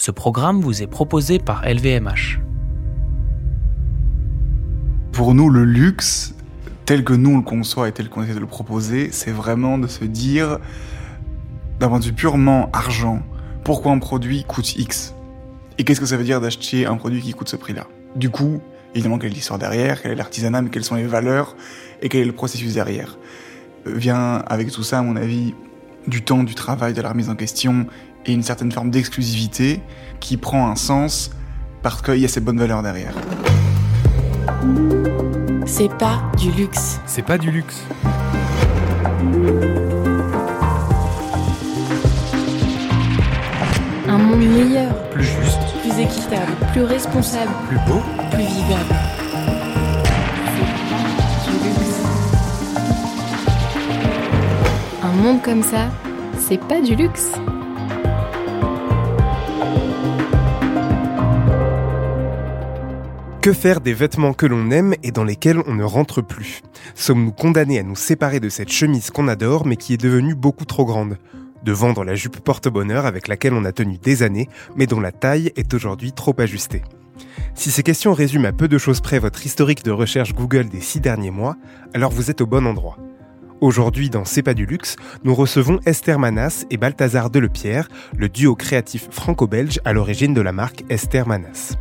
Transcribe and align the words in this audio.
Ce 0.00 0.10
programme 0.10 0.62
vous 0.62 0.82
est 0.82 0.86
proposé 0.86 1.38
par 1.38 1.62
LVMH. 1.68 2.40
Pour 5.12 5.34
nous, 5.34 5.50
le 5.50 5.62
luxe, 5.62 6.34
tel 6.86 7.04
que 7.04 7.12
nous 7.12 7.32
on 7.32 7.36
le 7.36 7.42
conçoit 7.42 7.86
et 7.86 7.92
tel 7.92 8.08
qu'on 8.08 8.22
essaie 8.22 8.32
de 8.32 8.38
le 8.38 8.46
proposer, 8.46 9.10
c'est 9.12 9.30
vraiment 9.30 9.76
de 9.76 9.86
se 9.86 10.06
dire, 10.06 10.58
d'un 11.80 11.90
point 11.90 11.98
de 11.98 12.04
vue 12.06 12.14
purement 12.14 12.70
argent, 12.72 13.20
pourquoi 13.62 13.92
un 13.92 13.98
produit 13.98 14.44
coûte 14.44 14.74
X? 14.74 15.14
Et 15.76 15.84
qu'est-ce 15.84 16.00
que 16.00 16.06
ça 16.06 16.16
veut 16.16 16.24
dire 16.24 16.40
d'acheter 16.40 16.86
un 16.86 16.96
produit 16.96 17.20
qui 17.20 17.32
coûte 17.34 17.50
ce 17.50 17.56
prix-là? 17.56 17.86
Du 18.16 18.30
coup, 18.30 18.62
évidemment, 18.94 19.18
quelle 19.18 19.32
est 19.32 19.34
l'histoire 19.34 19.58
derrière, 19.58 20.00
quel 20.00 20.12
est 20.12 20.16
l'artisanat, 20.16 20.62
mais 20.62 20.70
quelles 20.70 20.82
sont 20.82 20.94
les 20.94 21.06
valeurs 21.06 21.56
et 22.00 22.08
quel 22.08 22.22
est 22.22 22.24
le 22.24 22.32
processus 22.32 22.72
derrière? 22.72 23.18
Euh, 23.86 23.92
Vient 23.96 24.36
avec 24.46 24.70
tout 24.70 24.82
ça, 24.82 25.00
à 25.00 25.02
mon 25.02 25.16
avis, 25.16 25.54
du 26.06 26.22
temps, 26.22 26.42
du 26.42 26.54
travail, 26.54 26.94
de 26.94 27.02
la 27.02 27.10
remise 27.10 27.28
en 27.28 27.34
question 27.34 27.86
et 28.26 28.32
une 28.32 28.42
certaine 28.42 28.72
forme 28.72 28.90
d'exclusivité 28.90 29.82
qui 30.20 30.36
prend 30.36 30.70
un 30.70 30.76
sens 30.76 31.30
parce 31.82 32.02
qu'il 32.02 32.18
y 32.18 32.24
a 32.24 32.28
ces 32.28 32.40
bonnes 32.40 32.58
valeurs 32.58 32.82
derrière. 32.82 33.14
C'est 35.66 35.92
pas 35.96 36.22
du 36.38 36.50
luxe. 36.52 37.00
C'est 37.06 37.22
pas 37.22 37.38
du 37.38 37.50
luxe. 37.50 37.82
Un 44.08 44.18
monde 44.18 44.40
meilleur, 44.44 44.92
Plus 45.10 45.24
juste, 45.24 45.60
plus 45.82 46.00
équitable, 46.00 46.52
plus 46.72 46.82
responsable, 46.82 47.50
plus 47.68 47.78
beau. 47.86 48.00
plus 48.30 48.42
vivable. 48.42 48.94
C'est 50.54 50.90
pas 50.90 51.58
du 51.60 51.68
luxe. 51.68 52.02
Un 55.02 55.12
monde 55.22 55.42
comme 55.42 55.62
ça, 55.62 55.88
c'est 56.38 56.60
pas 56.66 56.80
du 56.80 56.94
luxe. 56.96 57.32
Faire 63.52 63.80
des 63.80 63.94
vêtements 63.94 64.32
que 64.32 64.46
l'on 64.46 64.70
aime 64.70 64.94
et 65.02 65.10
dans 65.10 65.24
lesquels 65.24 65.60
on 65.66 65.74
ne 65.74 65.82
rentre 65.82 66.22
plus 66.22 66.62
Sommes-nous 66.94 67.32
condamnés 67.32 67.80
à 67.80 67.82
nous 67.82 67.96
séparer 67.96 68.38
de 68.38 68.48
cette 68.48 68.70
chemise 68.70 69.10
qu'on 69.10 69.26
adore 69.26 69.66
mais 69.66 69.76
qui 69.76 69.92
est 69.92 70.00
devenue 70.00 70.36
beaucoup 70.36 70.64
trop 70.64 70.84
grande? 70.84 71.18
De 71.64 71.72
vendre 71.72 72.04
la 72.04 72.14
jupe 72.14 72.38
porte-bonheur 72.38 73.06
avec 73.06 73.26
laquelle 73.26 73.52
on 73.52 73.64
a 73.64 73.72
tenu 73.72 73.98
des 73.98 74.22
années 74.22 74.48
mais 74.76 74.86
dont 74.86 75.00
la 75.00 75.10
taille 75.10 75.52
est 75.56 75.74
aujourd'hui 75.74 76.12
trop 76.12 76.34
ajustée 76.38 76.82
Si 77.54 77.72
ces 77.72 77.82
questions 77.82 78.14
résument 78.14 78.48
à 78.48 78.52
peu 78.52 78.68
de 78.68 78.78
choses 78.78 79.00
près 79.00 79.18
votre 79.18 79.44
historique 79.44 79.84
de 79.84 79.90
recherche 79.90 80.32
Google 80.32 80.68
des 80.68 80.80
six 80.80 81.00
derniers 81.00 81.32
mois, 81.32 81.56
alors 81.92 82.12
vous 82.12 82.30
êtes 82.30 82.40
au 82.40 82.46
bon 82.46 82.66
endroit. 82.66 82.98
Aujourd'hui, 83.60 84.10
dans 84.10 84.24
C'est 84.24 84.42
pas 84.42 84.54
du 84.54 84.64
luxe, 84.64 84.96
nous 85.24 85.34
recevons 85.34 85.80
Esther 85.86 86.18
Manas 86.18 86.64
et 86.70 86.76
Balthazar 86.76 87.30
Delepierre, 87.30 87.88
le 88.16 88.28
duo 88.28 88.54
créatif 88.54 89.08
franco-belge 89.10 89.80
à 89.84 89.92
l'origine 89.92 90.34
de 90.34 90.40
la 90.40 90.52
marque 90.52 90.84
Esther 90.88 91.26
Manas. 91.26 91.76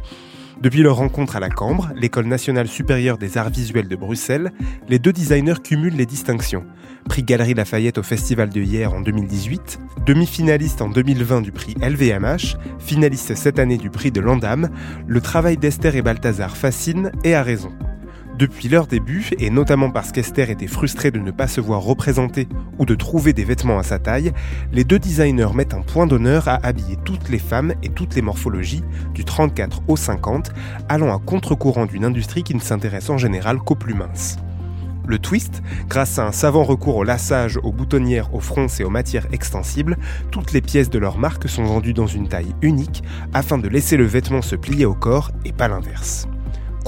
Depuis 0.62 0.82
leur 0.82 0.98
rencontre 0.98 1.38
à 1.38 1.40
la 1.40 1.50
Cambre, 1.50 1.90
l'école 1.96 2.26
nationale 2.26 2.68
supérieure 2.68 3.18
des 3.18 3.38
arts 3.38 3.50
visuels 3.50 3.88
de 3.88 3.96
Bruxelles, 3.96 4.52
les 4.90 5.00
deux 5.00 5.14
designers 5.14 5.62
cumulent 5.64 5.96
les 5.96 6.06
distinctions. 6.06 6.66
Prix 7.08 7.24
Galerie 7.24 7.54
Lafayette 7.54 7.98
au 7.98 8.04
Festival 8.04 8.50
de 8.50 8.60
hier 8.60 8.94
en 8.94 9.00
2018, 9.00 9.80
demi-finaliste 10.06 10.82
en 10.82 10.90
2020 10.90 11.42
du 11.42 11.54
prix 11.54 11.76
LVMH, 11.82 12.58
finaliste 12.78 13.36
cette 13.36 13.58
année 13.58 13.78
du 13.78 13.90
prix 13.90 14.12
de 14.12 14.20
l'Andam, 14.20 14.70
le 15.08 15.22
travail 15.22 15.56
d'Esther 15.56 15.96
et 15.96 16.02
Balthazar 16.02 16.58
fascine 16.58 17.14
et 17.24 17.36
a 17.36 17.42
raison. 17.42 17.72
Depuis 18.40 18.70
leur 18.70 18.88
début, 18.88 19.32
et 19.38 19.50
notamment 19.50 19.92
parce 19.92 20.14
qu'Esther 20.14 20.50
était 20.50 20.66
frustrée 20.66 21.12
de 21.12 21.20
ne 21.20 21.30
pas 21.30 21.50
se 21.50 21.60
voir 21.60 21.82
représentée 21.82 22.48
ou 22.78 22.86
de 22.86 22.96
trouver 22.96 23.34
des 23.34 23.44
vêtements 23.44 23.78
à 23.78 23.84
sa 23.84 24.00
taille, 24.00 24.32
les 24.72 24.86
deux 24.86 24.98
designers 24.98 25.54
mettent 25.54 25.74
un 25.74 25.82
point 25.82 26.08
d'honneur 26.08 26.48
à 26.48 26.56
habiller 26.66 26.96
toutes 27.04 27.28
les 27.28 27.38
femmes 27.38 27.74
et 27.84 27.90
toutes 27.90 28.16
les 28.16 28.22
morphologies, 28.22 28.86
du 29.14 29.26
34 29.26 29.82
au 29.90 29.98
50, 29.98 30.52
allant 30.88 31.14
à 31.14 31.20
contre-courant 31.20 31.86
d'une 31.86 32.06
industrie 32.06 32.44
qui 32.44 32.56
ne 32.56 32.62
s'intéresse 32.62 33.10
en 33.10 33.18
général 33.18 33.60
qu'aux 33.60 33.76
plus 33.76 33.94
minces. 33.94 34.38
Le 35.06 35.20
twist, 35.20 35.62
grâce 35.90 36.18
à 36.18 36.26
un 36.26 36.32
savant 36.32 36.64
recours 36.64 36.96
au 36.96 37.04
lassage, 37.04 37.60
aux 37.62 37.74
boutonnières, 37.74 38.34
aux 38.34 38.40
fronces 38.40 38.80
et 38.80 38.86
aux 38.86 38.90
matières 38.90 39.28
extensibles, 39.34 39.98
toutes 40.32 40.54
les 40.54 40.62
pièces 40.62 40.90
de 40.90 40.98
leur 41.00 41.18
marque 41.18 41.50
sont 41.50 41.66
vendues 41.66 41.94
dans 41.94 42.08
une 42.08 42.30
taille 42.30 42.56
unique 42.62 43.04
afin 43.34 43.58
de 43.58 43.68
laisser 43.68 43.98
le 43.98 44.06
vêtement 44.06 44.42
se 44.42 44.56
plier 44.56 44.86
au 44.86 44.96
corps 44.96 45.32
et 45.44 45.52
pas 45.52 45.68
l'inverse 45.68 46.30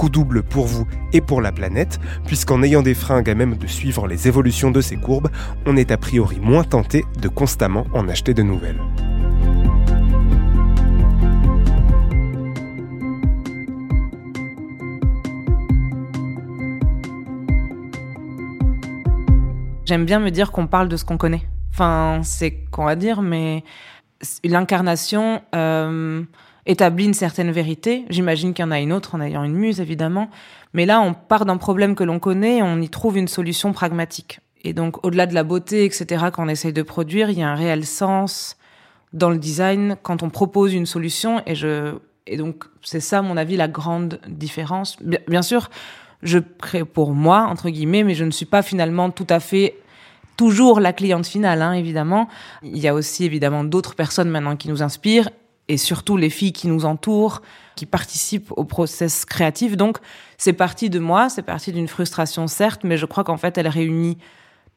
double 0.09 0.43
pour 0.43 0.65
vous 0.65 0.87
et 1.13 1.21
pour 1.21 1.41
la 1.41 1.51
planète, 1.51 1.99
puisqu'en 2.25 2.63
ayant 2.63 2.81
des 2.81 2.93
fringues 2.93 3.29
à 3.29 3.35
même 3.35 3.55
de 3.57 3.67
suivre 3.67 4.07
les 4.07 4.27
évolutions 4.27 4.71
de 4.71 4.81
ces 4.81 4.97
courbes, 4.97 5.29
on 5.65 5.75
est 5.77 5.91
a 5.91 5.97
priori 5.97 6.39
moins 6.39 6.63
tenté 6.63 7.05
de 7.21 7.27
constamment 7.27 7.85
en 7.93 8.07
acheter 8.09 8.33
de 8.33 8.43
nouvelles. 8.43 8.81
J'aime 19.85 20.05
bien 20.05 20.19
me 20.19 20.31
dire 20.31 20.53
qu'on 20.53 20.67
parle 20.67 20.87
de 20.87 20.95
ce 20.95 21.03
qu'on 21.03 21.17
connaît. 21.17 21.43
Enfin, 21.73 22.21
c'est 22.23 22.63
qu'on 22.71 22.85
va 22.85 22.95
dire, 22.95 23.21
mais 23.21 23.65
l'incarnation 24.45 25.41
euh, 25.53 26.23
établit 26.65 27.05
une 27.05 27.13
certaine 27.13 27.51
vérité. 27.51 28.05
J'imagine 28.09 28.53
qu'il 28.53 28.63
y 28.63 28.67
en 28.67 28.71
a 28.71 28.79
une 28.79 28.93
autre 28.93 29.15
en 29.15 29.21
ayant 29.21 29.43
une 29.43 29.55
muse, 29.55 29.81
évidemment. 29.81 30.29
Mais 30.73 30.85
là, 30.85 31.01
on 31.01 31.13
part 31.13 31.45
d'un 31.45 31.57
problème 31.57 31.95
que 31.95 32.03
l'on 32.03 32.19
connaît 32.19 32.57
et 32.57 32.63
on 32.63 32.79
y 32.79 32.89
trouve 32.89 33.17
une 33.17 33.27
solution 33.27 33.73
pragmatique. 33.73 34.39
Et 34.63 34.73
donc, 34.73 35.03
au-delà 35.05 35.25
de 35.25 35.33
la 35.33 35.43
beauté, 35.43 35.85
etc., 35.85 36.25
qu'on 36.33 36.47
essaye 36.47 36.73
de 36.73 36.83
produire, 36.83 37.29
il 37.29 37.39
y 37.39 37.43
a 37.43 37.49
un 37.49 37.55
réel 37.55 37.85
sens 37.85 38.57
dans 39.13 39.29
le 39.29 39.37
design 39.37 39.97
quand 40.03 40.23
on 40.23 40.29
propose 40.29 40.73
une 40.73 40.85
solution. 40.85 41.41
Et 41.45 41.55
je, 41.55 41.95
et 42.27 42.37
donc, 42.37 42.65
c'est 42.83 42.99
ça, 42.99 43.19
à 43.19 43.21
mon 43.21 43.37
avis, 43.37 43.57
la 43.57 43.67
grande 43.67 44.19
différence. 44.27 44.97
Bien, 45.01 45.41
sûr, 45.41 45.69
je 46.21 46.37
crée 46.37 46.85
pour 46.85 47.13
moi, 47.13 47.47
entre 47.49 47.69
guillemets, 47.69 48.03
mais 48.03 48.13
je 48.13 48.23
ne 48.23 48.31
suis 48.31 48.45
pas 48.45 48.61
finalement 48.61 49.09
tout 49.09 49.27
à 49.29 49.39
fait 49.39 49.75
toujours 50.37 50.79
la 50.79 50.93
cliente 50.93 51.25
finale, 51.25 51.61
hein, 51.61 51.73
évidemment. 51.73 52.27
Il 52.63 52.77
y 52.77 52.87
a 52.87 52.93
aussi 52.93 53.25
évidemment 53.25 53.63
d'autres 53.63 53.95
personnes 53.95 54.29
maintenant 54.29 54.55
qui 54.55 54.69
nous 54.69 54.81
inspirent 54.81 55.29
et 55.71 55.77
surtout 55.77 56.17
les 56.17 56.29
filles 56.29 56.51
qui 56.51 56.67
nous 56.67 56.83
entourent, 56.83 57.41
qui 57.77 57.85
participent 57.85 58.51
au 58.57 58.65
process 58.65 59.23
créatif. 59.23 59.77
Donc, 59.77 59.99
c'est 60.37 60.51
parti 60.51 60.89
de 60.89 60.99
moi, 60.99 61.29
c'est 61.29 61.43
parti 61.43 61.71
d'une 61.71 61.87
frustration, 61.87 62.47
certes, 62.47 62.81
mais 62.83 62.97
je 62.97 63.05
crois 63.05 63.23
qu'en 63.23 63.37
fait, 63.37 63.57
elle 63.57 63.69
réunit 63.69 64.17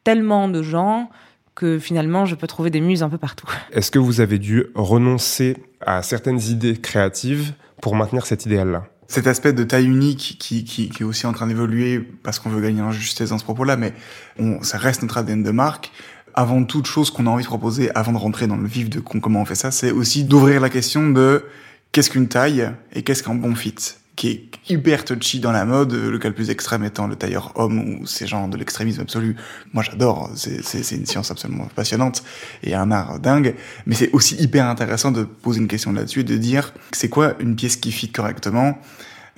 tellement 0.05 0.47
de 0.47 0.63
gens 0.63 1.09
que 1.53 1.79
finalement, 1.79 2.25
je 2.25 2.35
peux 2.35 2.47
trouver 2.47 2.69
des 2.69 2.79
muses 2.79 3.03
un 3.03 3.09
peu 3.09 3.17
partout. 3.17 3.47
Est-ce 3.73 3.91
que 3.91 3.99
vous 3.99 4.21
avez 4.21 4.39
dû 4.39 4.67
renoncer 4.73 5.57
à 5.81 6.01
certaines 6.01 6.41
idées 6.41 6.77
créatives 6.77 7.53
pour 7.81 7.95
maintenir 7.95 8.25
cet 8.25 8.45
idéal-là? 8.45 8.85
Cet 9.07 9.27
aspect 9.27 9.51
de 9.51 9.65
taille 9.65 9.87
unique 9.87 10.37
qui, 10.39 10.63
qui, 10.63 10.89
qui 10.89 11.03
est 11.03 11.05
aussi 11.05 11.27
en 11.27 11.33
train 11.33 11.47
d'évoluer 11.47 11.99
parce 12.23 12.39
qu'on 12.39 12.49
veut 12.49 12.61
gagner 12.61 12.81
en 12.81 12.91
justesse 12.91 13.29
dans 13.31 13.37
ce 13.37 13.43
propos-là, 13.43 13.75
mais 13.75 13.93
on, 14.39 14.63
ça 14.63 14.77
reste 14.77 15.01
notre 15.01 15.17
ADN 15.17 15.43
de 15.43 15.51
marque 15.51 15.91
avant 16.35 16.63
toute 16.63 16.85
chose 16.85 17.09
qu'on 17.09 17.27
a 17.27 17.29
envie 17.29 17.43
de 17.43 17.47
proposer, 17.47 17.89
avant 17.95 18.11
de 18.11 18.17
rentrer 18.17 18.45
dans 18.45 18.57
le 18.57 18.67
vif 18.67 18.89
de 18.89 18.99
comment 18.99 19.41
on 19.41 19.45
fait 19.45 19.55
ça, 19.55 19.71
c'est 19.71 19.91
aussi 19.91 20.25
d'ouvrir 20.25 20.59
la 20.59 20.69
question 20.69 21.09
de 21.09 21.45
qu'est-ce 21.91 22.09
qu'une 22.09 22.27
taille 22.27 22.69
et 22.93 23.03
qu'est-ce 23.03 23.23
qu'un 23.23 23.35
bon 23.35 23.55
fit, 23.55 23.75
qui 24.17 24.29
est 24.29 24.49
hyper 24.69 25.05
touchy 25.05 25.39
dans 25.39 25.53
la 25.53 25.63
mode, 25.63 25.93
le 25.93 26.19
cas 26.19 26.27
le 26.27 26.35
plus 26.35 26.49
extrême 26.49 26.83
étant 26.83 27.07
le 27.07 27.15
tailleur 27.15 27.53
homme 27.55 27.79
ou 27.79 28.05
ces 28.05 28.27
gens 28.27 28.49
de 28.49 28.57
l'extrémisme 28.57 29.01
absolu. 29.01 29.37
Moi 29.73 29.81
j'adore, 29.81 30.29
c'est 30.35 30.91
une 30.91 31.05
science 31.05 31.31
absolument 31.31 31.67
passionnante 31.73 32.23
et 32.63 32.75
un 32.75 32.91
art 32.91 33.19
dingue, 33.19 33.55
mais 33.85 33.95
c'est 33.95 34.11
aussi 34.11 34.35
hyper 34.35 34.67
intéressant 34.67 35.11
de 35.11 35.23
poser 35.23 35.61
une 35.61 35.69
question 35.69 35.93
là-dessus 35.93 36.19
et 36.19 36.23
de 36.25 36.35
dire 36.35 36.73
c'est 36.91 37.09
quoi 37.09 37.35
une 37.39 37.55
pièce 37.55 37.77
qui 37.77 37.93
fit 37.93 38.11
correctement? 38.11 38.77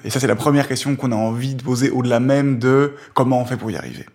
Et 0.03 0.09
ça 0.09 0.19
c'est 0.19 0.27
la 0.27 0.35
première 0.35 0.67
question 0.67 0.95
qu'on 0.95 1.11
a 1.11 1.15
envie 1.15 1.53
de 1.53 1.61
poser 1.61 1.91
au-delà 1.91 2.19
même 2.19 2.57
de 2.57 2.93
comment 3.13 3.39
on 3.41 3.45
fait 3.45 3.57
pour 3.57 3.69
y 3.69 3.75
arriver. 3.75 4.05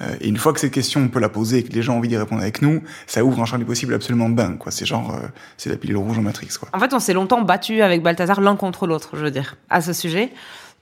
Euh, 0.00 0.14
et 0.20 0.28
une 0.28 0.36
fois 0.36 0.52
que 0.52 0.60
cette 0.60 0.72
question 0.72 1.00
on 1.00 1.08
peut 1.08 1.20
la 1.20 1.28
poser 1.28 1.58
et 1.58 1.62
que 1.62 1.72
les 1.72 1.82
gens 1.82 1.94
ont 1.94 1.98
envie 1.98 2.08
d'y 2.08 2.16
répondre 2.16 2.42
avec 2.42 2.62
nous, 2.62 2.82
ça 3.06 3.24
ouvre 3.24 3.40
un 3.40 3.44
champ 3.46 3.58
des 3.58 3.64
possibles 3.64 3.94
absolument 3.94 4.28
dingue. 4.28 4.58
Quoi. 4.58 4.72
C'est 4.72 4.86
genre, 4.86 5.14
euh, 5.14 5.26
c'est 5.56 5.70
la 5.70 5.76
pilule 5.76 5.96
rouge 5.96 6.18
en 6.18 6.22
Matrix. 6.22 6.48
Quoi. 6.58 6.68
En 6.72 6.78
fait, 6.78 6.92
on 6.92 6.98
s'est 6.98 7.14
longtemps 7.14 7.42
battu 7.42 7.82
avec 7.82 8.02
Balthazar 8.02 8.40
l'un 8.40 8.56
contre 8.56 8.86
l'autre, 8.86 9.10
je 9.14 9.22
veux 9.24 9.30
dire, 9.30 9.56
à 9.70 9.80
ce 9.80 9.92
sujet. 9.92 10.30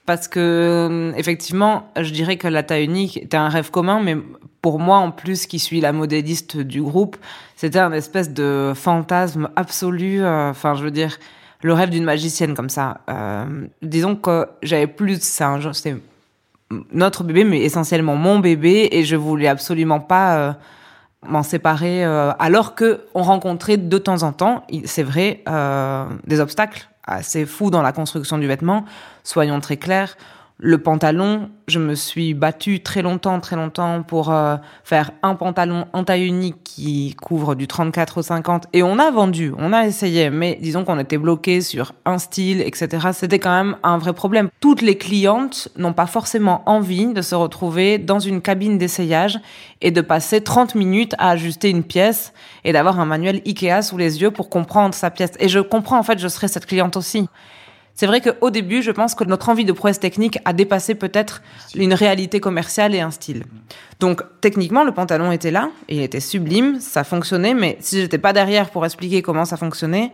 Parce 0.06 0.29
que, 0.29 0.39
euh, 0.39 1.12
effectivement, 1.17 1.91
je 1.99 2.11
dirais 2.11 2.37
que 2.37 2.47
la 2.47 2.62
taille 2.62 2.85
unique 2.85 3.17
était 3.17 3.39
un 3.39 3.49
rêve 3.49 3.71
commun, 3.71 4.03
mais 4.03 4.17
pour 4.61 4.79
moi, 4.79 4.99
en 4.99 5.11
plus, 5.11 5.47
qui 5.47 5.59
suis 5.59 5.81
la 5.81 5.93
modéliste 5.93 6.59
du 6.59 6.83
groupe, 6.83 7.17
c'était 7.56 7.79
un 7.79 7.93
espèce 7.93 8.31
de 8.31 8.73
fantasme 8.75 9.49
absolu. 9.56 10.23
Enfin, 10.23 10.75
je 10.75 10.85
veux 10.85 10.91
dire, 10.91 11.17
le 11.65 11.73
rêve 11.73 11.89
d'une 11.89 12.05
magicienne 12.05 12.55
comme 12.55 12.69
ça. 12.69 13.00
Euh, 13.09 13.67
disons 13.81 14.17
que 14.17 14.47
j'avais 14.62 14.87
plus, 14.87 15.19
genre, 15.39 15.75
c'était 15.75 15.97
notre 16.93 17.25
bébé, 17.25 17.45
mais 17.45 17.61
essentiellement 17.61 18.17
mon 18.17 18.39
bébé, 18.39 18.89
et 18.93 19.05
je 19.05 19.17
voulais 19.17 19.49
absolument 19.49 20.01
pas 20.01 20.37
euh, 20.37 20.53
m'en 21.27 21.43
séparer. 21.43 22.05
Euh, 22.05 22.33
alors 22.39 22.75
que 22.75 23.01
on 23.15 23.23
rencontrait 23.23 23.77
de 23.77 23.99
temps 23.99 24.23
en 24.23 24.33
temps, 24.33 24.67
c'est 24.85 25.03
vrai, 25.03 25.43
euh, 25.49 26.05
des 26.27 26.41
obstacles 26.41 26.89
assez 27.07 27.45
fous 27.45 27.71
dans 27.71 27.83
la 27.83 27.93
construction 27.93 28.39
du 28.39 28.47
vêtement. 28.47 28.85
Soyons 29.23 29.61
très 29.61 29.77
clairs. 29.77 30.17
Le 30.59 30.79
pantalon, 30.79 31.51
je 31.67 31.81
me 31.81 31.97
suis 31.97 32.33
battue 32.33 32.81
très 32.81 33.03
longtemps, 33.03 33.41
très 33.41 33.56
longtemps 33.56 34.05
pour 34.05 34.31
euh, 34.31 34.55
faire 34.85 35.11
un 35.25 35.35
pantalon 35.35 35.87
en 35.93 36.05
taille 36.05 36.25
unique 36.25 36.62
qui 36.62 37.17
couvre 37.21 37.56
du 37.56 37.67
34 37.67 38.19
au 38.19 38.23
50. 38.23 38.69
Et 38.73 38.85
on 38.85 39.01
a 39.01 39.11
vendu, 39.11 39.53
on 39.59 39.73
a 39.73 39.85
essayé, 39.85 40.31
mais 40.31 40.56
disons 40.62 40.85
qu'on 40.85 41.01
était 41.01 41.19
bloqué 41.19 41.61
sur 41.61 41.93
un 42.05 42.19
style, 42.19 42.61
etc. 42.61 43.09
C'était 43.12 43.41
quand 43.41 43.51
même 43.51 43.77
un 43.83 43.99
vrai 43.99 44.12
problème. 44.12 44.49
Toutes 44.61 44.81
les 44.81 44.97
clientes 44.97 45.71
n'ont 45.77 45.93
pas 45.93 46.06
forcément 46.06 46.62
envie 46.67 47.12
de 47.12 47.21
se 47.21 47.35
retrouver 47.35 47.99
dans 47.99 48.21
une 48.21 48.41
cabine 48.41 48.79
d'essayage 48.79 49.41
et 49.81 49.91
de 49.91 50.03
passer 50.03 50.41
30 50.41 50.77
minutes 50.77 51.17
à 51.19 51.31
ajuster 51.31 51.69
une 51.69 51.83
pièce 51.83 52.33
et 52.62 52.73
d'avoir 52.73 53.01
un 53.01 53.06
manuel 53.06 53.43
Ikea 53.45 53.83
sous 53.83 53.99
les 53.99 54.23
yeux 54.23 54.31
pour 54.31 54.51
comprendre 54.51 54.95
sa 54.95 55.11
pièce. 55.11 55.33
Et 55.41 55.49
je 55.49 55.59
comprends, 55.59 55.99
en 55.99 56.05
fait, 56.05 56.21
je 56.21 56.29
serais 56.29 56.47
cette 56.47 56.67
cliente 56.67 56.97
aussi. 56.97 57.29
C'est 57.94 58.06
vrai 58.06 58.20
qu'au 58.20 58.50
début, 58.50 58.82
je 58.82 58.91
pense 58.91 59.14
que 59.14 59.23
notre 59.23 59.49
envie 59.49 59.64
de 59.64 59.73
prouesse 59.73 60.00
technique 60.00 60.38
a 60.44 60.52
dépassé 60.52 60.96
peut-être 60.96 61.43
une 61.76 61.94
réalité 61.94 62.41
commerciale 62.41 62.94
et 62.94 63.00
un 63.00 63.12
style. 63.12 63.44
Donc, 64.00 64.23
techniquement, 64.41 64.82
le 64.82 64.91
pantalon 64.91 65.31
était 65.31 65.52
là, 65.52 65.70
il 65.88 66.00
était 66.00 66.20
sublime, 66.20 66.81
ça 66.81 67.05
fonctionnait, 67.05 67.55
mais 67.55 67.76
si 67.81 68.00
j'étais 68.00 68.19
pas 68.19 68.32
derrière 68.32 68.70
pour 68.70 68.85
expliquer 68.85 69.23
comment 69.23 69.44
ça 69.44 69.56
fonctionnait, 69.56 70.12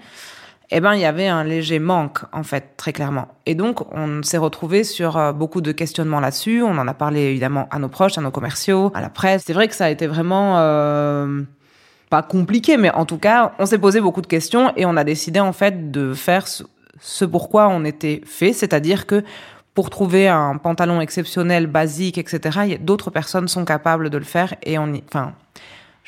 eh 0.70 0.80
ben, 0.80 0.94
il 0.94 1.00
y 1.00 1.04
avait 1.04 1.26
un 1.26 1.42
léger 1.42 1.78
manque, 1.78 2.18
en 2.32 2.42
fait, 2.42 2.74
très 2.76 2.92
clairement. 2.92 3.28
Et 3.46 3.54
donc, 3.54 3.80
on 3.92 4.22
s'est 4.22 4.38
retrouvé 4.38 4.84
sur 4.84 5.16
euh, 5.16 5.32
beaucoup 5.32 5.62
de 5.62 5.72
questionnements 5.72 6.20
là-dessus. 6.20 6.62
On 6.62 6.78
en 6.78 6.86
a 6.86 6.94
parlé 6.94 7.22
évidemment 7.22 7.66
à 7.70 7.78
nos 7.78 7.88
proches, 7.88 8.18
à 8.18 8.20
nos 8.20 8.30
commerciaux, 8.30 8.92
à 8.94 9.00
la 9.00 9.08
presse. 9.08 9.42
C'est 9.46 9.52
vrai 9.52 9.66
que 9.66 9.74
ça 9.74 9.86
a 9.86 9.90
été 9.90 10.06
vraiment 10.06 10.58
euh, 10.58 11.42
pas 12.08 12.22
compliqué, 12.22 12.76
mais 12.76 12.90
en 12.92 13.04
tout 13.04 13.18
cas, 13.18 13.52
on 13.58 13.66
s'est 13.66 13.78
posé 13.78 14.00
beaucoup 14.00 14.20
de 14.20 14.28
questions 14.28 14.72
et 14.76 14.86
on 14.86 14.96
a 14.96 15.02
décidé 15.02 15.40
en 15.40 15.52
fait 15.52 15.90
de 15.90 16.14
faire 16.14 16.46
ce 17.00 17.25
pourquoi 17.25 17.69
on 17.69 17.85
était 17.85 18.20
fait, 18.25 18.52
c'est-à-dire 18.52 19.06
que 19.06 19.25
pour 19.75 19.91
trouver 19.91 20.29
un 20.29 20.56
pantalon 20.56 21.00
exceptionnel, 21.00 21.67
basique, 21.67 22.19
etc., 22.19 22.76
d'autres 22.81 23.11
personnes 23.11 23.49
sont 23.49 23.64
capables 23.64 24.11
de 24.11 24.19
le 24.19 24.25
faire 24.25 24.55
et 24.62 24.79
on 24.79 24.93
y, 24.93 25.02
enfin, 25.08 25.32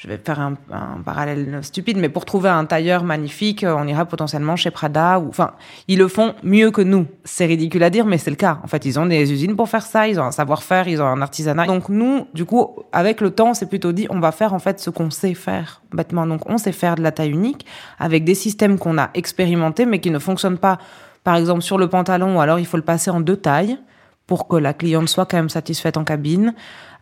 je 0.02 0.08
vais 0.08 0.18
faire 0.18 0.40
un, 0.40 0.56
parallèle 1.04 1.60
stupide, 1.62 1.96
mais 1.96 2.08
pour 2.08 2.24
trouver 2.24 2.48
un 2.48 2.64
tailleur 2.64 3.04
magnifique, 3.04 3.64
on 3.64 3.86
ira 3.86 4.04
potentiellement 4.04 4.56
chez 4.56 4.72
Prada 4.72 5.20
ou, 5.20 5.28
enfin, 5.28 5.52
ils 5.86 5.96
le 5.96 6.08
font 6.08 6.34
mieux 6.42 6.72
que 6.72 6.82
nous. 6.82 7.06
C'est 7.22 7.46
ridicule 7.46 7.84
à 7.84 7.90
dire, 7.90 8.04
mais 8.04 8.18
c'est 8.18 8.30
le 8.30 8.36
cas. 8.36 8.58
En 8.64 8.66
fait, 8.66 8.84
ils 8.84 8.98
ont 8.98 9.06
des 9.06 9.32
usines 9.32 9.54
pour 9.54 9.68
faire 9.68 9.86
ça, 9.86 10.08
ils 10.08 10.18
ont 10.18 10.24
un 10.24 10.32
savoir-faire, 10.32 10.88
ils 10.88 11.00
ont 11.00 11.06
un 11.06 11.22
artisanat. 11.22 11.66
Donc 11.66 11.88
nous, 11.88 12.26
du 12.34 12.44
coup, 12.44 12.80
avec 12.90 13.20
le 13.20 13.30
temps, 13.30 13.50
on 13.50 13.54
s'est 13.54 13.66
plutôt 13.66 13.92
dit, 13.92 14.08
on 14.10 14.18
va 14.18 14.32
faire 14.32 14.54
en 14.54 14.58
fait 14.58 14.80
ce 14.80 14.90
qu'on 14.90 15.10
sait 15.10 15.34
faire, 15.34 15.82
bêtement. 15.92 16.26
Donc 16.26 16.50
on 16.50 16.58
sait 16.58 16.72
faire 16.72 16.96
de 16.96 17.02
la 17.02 17.12
taille 17.12 17.30
unique 17.30 17.64
avec 18.00 18.24
des 18.24 18.34
systèmes 18.34 18.80
qu'on 18.80 18.98
a 18.98 19.10
expérimentés, 19.14 19.86
mais 19.86 20.00
qui 20.00 20.10
ne 20.10 20.18
fonctionnent 20.18 20.58
pas. 20.58 20.78
Par 21.22 21.36
exemple, 21.36 21.62
sur 21.62 21.78
le 21.78 21.88
pantalon, 21.88 22.38
ou 22.38 22.40
alors 22.40 22.58
il 22.58 22.66
faut 22.66 22.76
le 22.76 22.82
passer 22.82 23.12
en 23.12 23.20
deux 23.20 23.36
tailles 23.36 23.78
pour 24.26 24.48
que 24.48 24.56
la 24.56 24.72
cliente 24.72 25.08
soit 25.08 25.26
quand 25.26 25.36
même 25.36 25.48
satisfaite 25.48 25.96
en 25.96 26.02
cabine. 26.02 26.54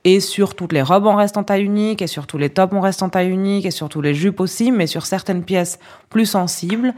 Et 0.05 0.21
sur 0.21 0.55
toutes 0.55 0.73
les 0.73 0.83
robes, 0.83 1.07
on 1.07 1.17
reste 1.17 1.37
en 1.37 1.45
taille 1.45 1.65
unique, 1.65 2.01
et 2.01 2.07
sur 2.07 2.27
tous 2.27 2.39
les 2.39 2.49
tops, 2.49 2.73
on 2.73 2.81
reste 2.81 3.03
en 3.03 3.11
taille 3.11 3.29
unique, 3.29 3.67
et 3.67 3.71
sur 3.71 3.89
tous 3.89 4.01
les 4.01 4.15
jupes 4.15 4.41
aussi, 4.41 4.73
mais 4.73 4.87
sur 4.87 5.05
certaines 5.05 5.45
pièces 5.45 5.79
plus 6.09 6.27
sensibles, 6.27 6.95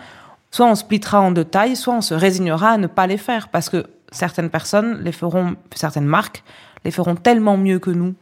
soit 0.52 0.66
on 0.66 0.76
splittera 0.76 1.20
en 1.20 1.32
deux 1.32 1.44
tailles, 1.44 1.74
soit 1.74 1.94
on 1.94 2.00
se 2.00 2.14
résignera 2.14 2.70
à 2.70 2.78
ne 2.78 2.86
pas 2.86 3.08
les 3.08 3.16
faire, 3.16 3.48
parce 3.48 3.68
que 3.68 3.86
certaines 4.12 4.50
personnes 4.50 5.02
les 5.02 5.10
feront, 5.10 5.56
certaines 5.74 6.06
marques 6.06 6.44
les 6.84 6.90
feront 6.92 7.16
tellement 7.16 7.56
mieux 7.56 7.80
que 7.80 7.90
nous. 7.90 8.14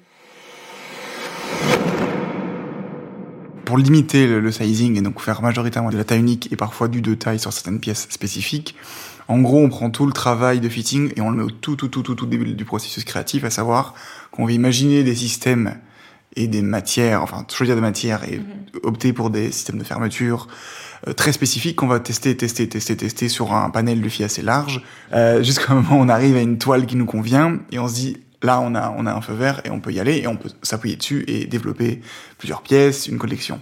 Pour 3.64 3.78
limiter 3.78 4.26
le, 4.26 4.50
sizing 4.50 4.96
et 4.98 5.00
donc 5.00 5.20
faire 5.20 5.42
majoritairement 5.42 5.90
de 5.90 5.96
la 5.96 6.04
taille 6.04 6.18
unique 6.18 6.52
et 6.52 6.56
parfois 6.56 6.88
du 6.88 7.02
deux 7.02 7.16
tailles 7.16 7.38
sur 7.38 7.52
certaines 7.52 7.78
pièces 7.78 8.08
spécifiques, 8.10 8.74
en 9.30 9.42
gros, 9.42 9.62
on 9.62 9.68
prend 9.68 9.90
tout 9.90 10.06
le 10.06 10.12
travail 10.12 10.58
de 10.58 10.68
fitting 10.68 11.12
et 11.14 11.20
on 11.20 11.30
le 11.30 11.36
met 11.36 11.44
au 11.44 11.52
tout, 11.52 11.76
tout, 11.76 11.86
tout, 11.86 12.02
tout, 12.02 12.16
tout 12.16 12.26
début 12.26 12.52
du 12.52 12.64
processus 12.64 13.04
créatif, 13.04 13.44
à 13.44 13.50
savoir 13.50 13.94
qu'on 14.32 14.44
va 14.44 14.50
imaginer 14.50 15.04
des 15.04 15.14
systèmes 15.14 15.76
et 16.34 16.48
des 16.48 16.62
matières, 16.62 17.22
enfin 17.22 17.46
choisir 17.48 17.76
des 17.76 17.80
matières 17.80 18.24
et 18.28 18.38
mhm. 18.38 18.44
opter 18.82 19.12
pour 19.12 19.30
des 19.30 19.52
systèmes 19.52 19.78
de 19.78 19.84
fermeture 19.84 20.48
euh, 21.06 21.12
très 21.12 21.30
spécifiques 21.30 21.76
qu'on 21.76 21.86
va 21.86 22.00
tester, 22.00 22.36
tester, 22.36 22.68
tester, 22.68 22.96
tester 22.96 23.28
sur 23.28 23.52
un 23.52 23.70
panel 23.70 24.00
de 24.00 24.08
filles 24.08 24.24
assez 24.24 24.42
large, 24.42 24.82
euh, 25.12 25.42
jusqu'à 25.44 25.74
un 25.74 25.76
moment 25.76 26.00
où 26.00 26.04
on 26.04 26.08
arrive 26.08 26.34
à 26.36 26.40
une 26.40 26.58
toile 26.58 26.84
qui 26.84 26.96
nous 26.96 27.06
convient 27.06 27.60
et 27.70 27.78
on 27.78 27.86
se 27.86 27.94
dit 27.94 28.16
là 28.42 28.60
on 28.60 28.74
a 28.74 28.92
on 28.96 29.06
a 29.06 29.12
un 29.12 29.20
feu 29.20 29.34
vert 29.34 29.60
et 29.64 29.70
on 29.70 29.78
peut 29.78 29.92
y 29.92 30.00
aller 30.00 30.18
et 30.18 30.26
on 30.26 30.36
peut 30.36 30.50
s'appuyer 30.62 30.96
dessus 30.96 31.24
et 31.28 31.46
développer 31.46 32.00
plusieurs 32.36 32.62
pièces, 32.62 33.06
une 33.06 33.18
collection. 33.18 33.60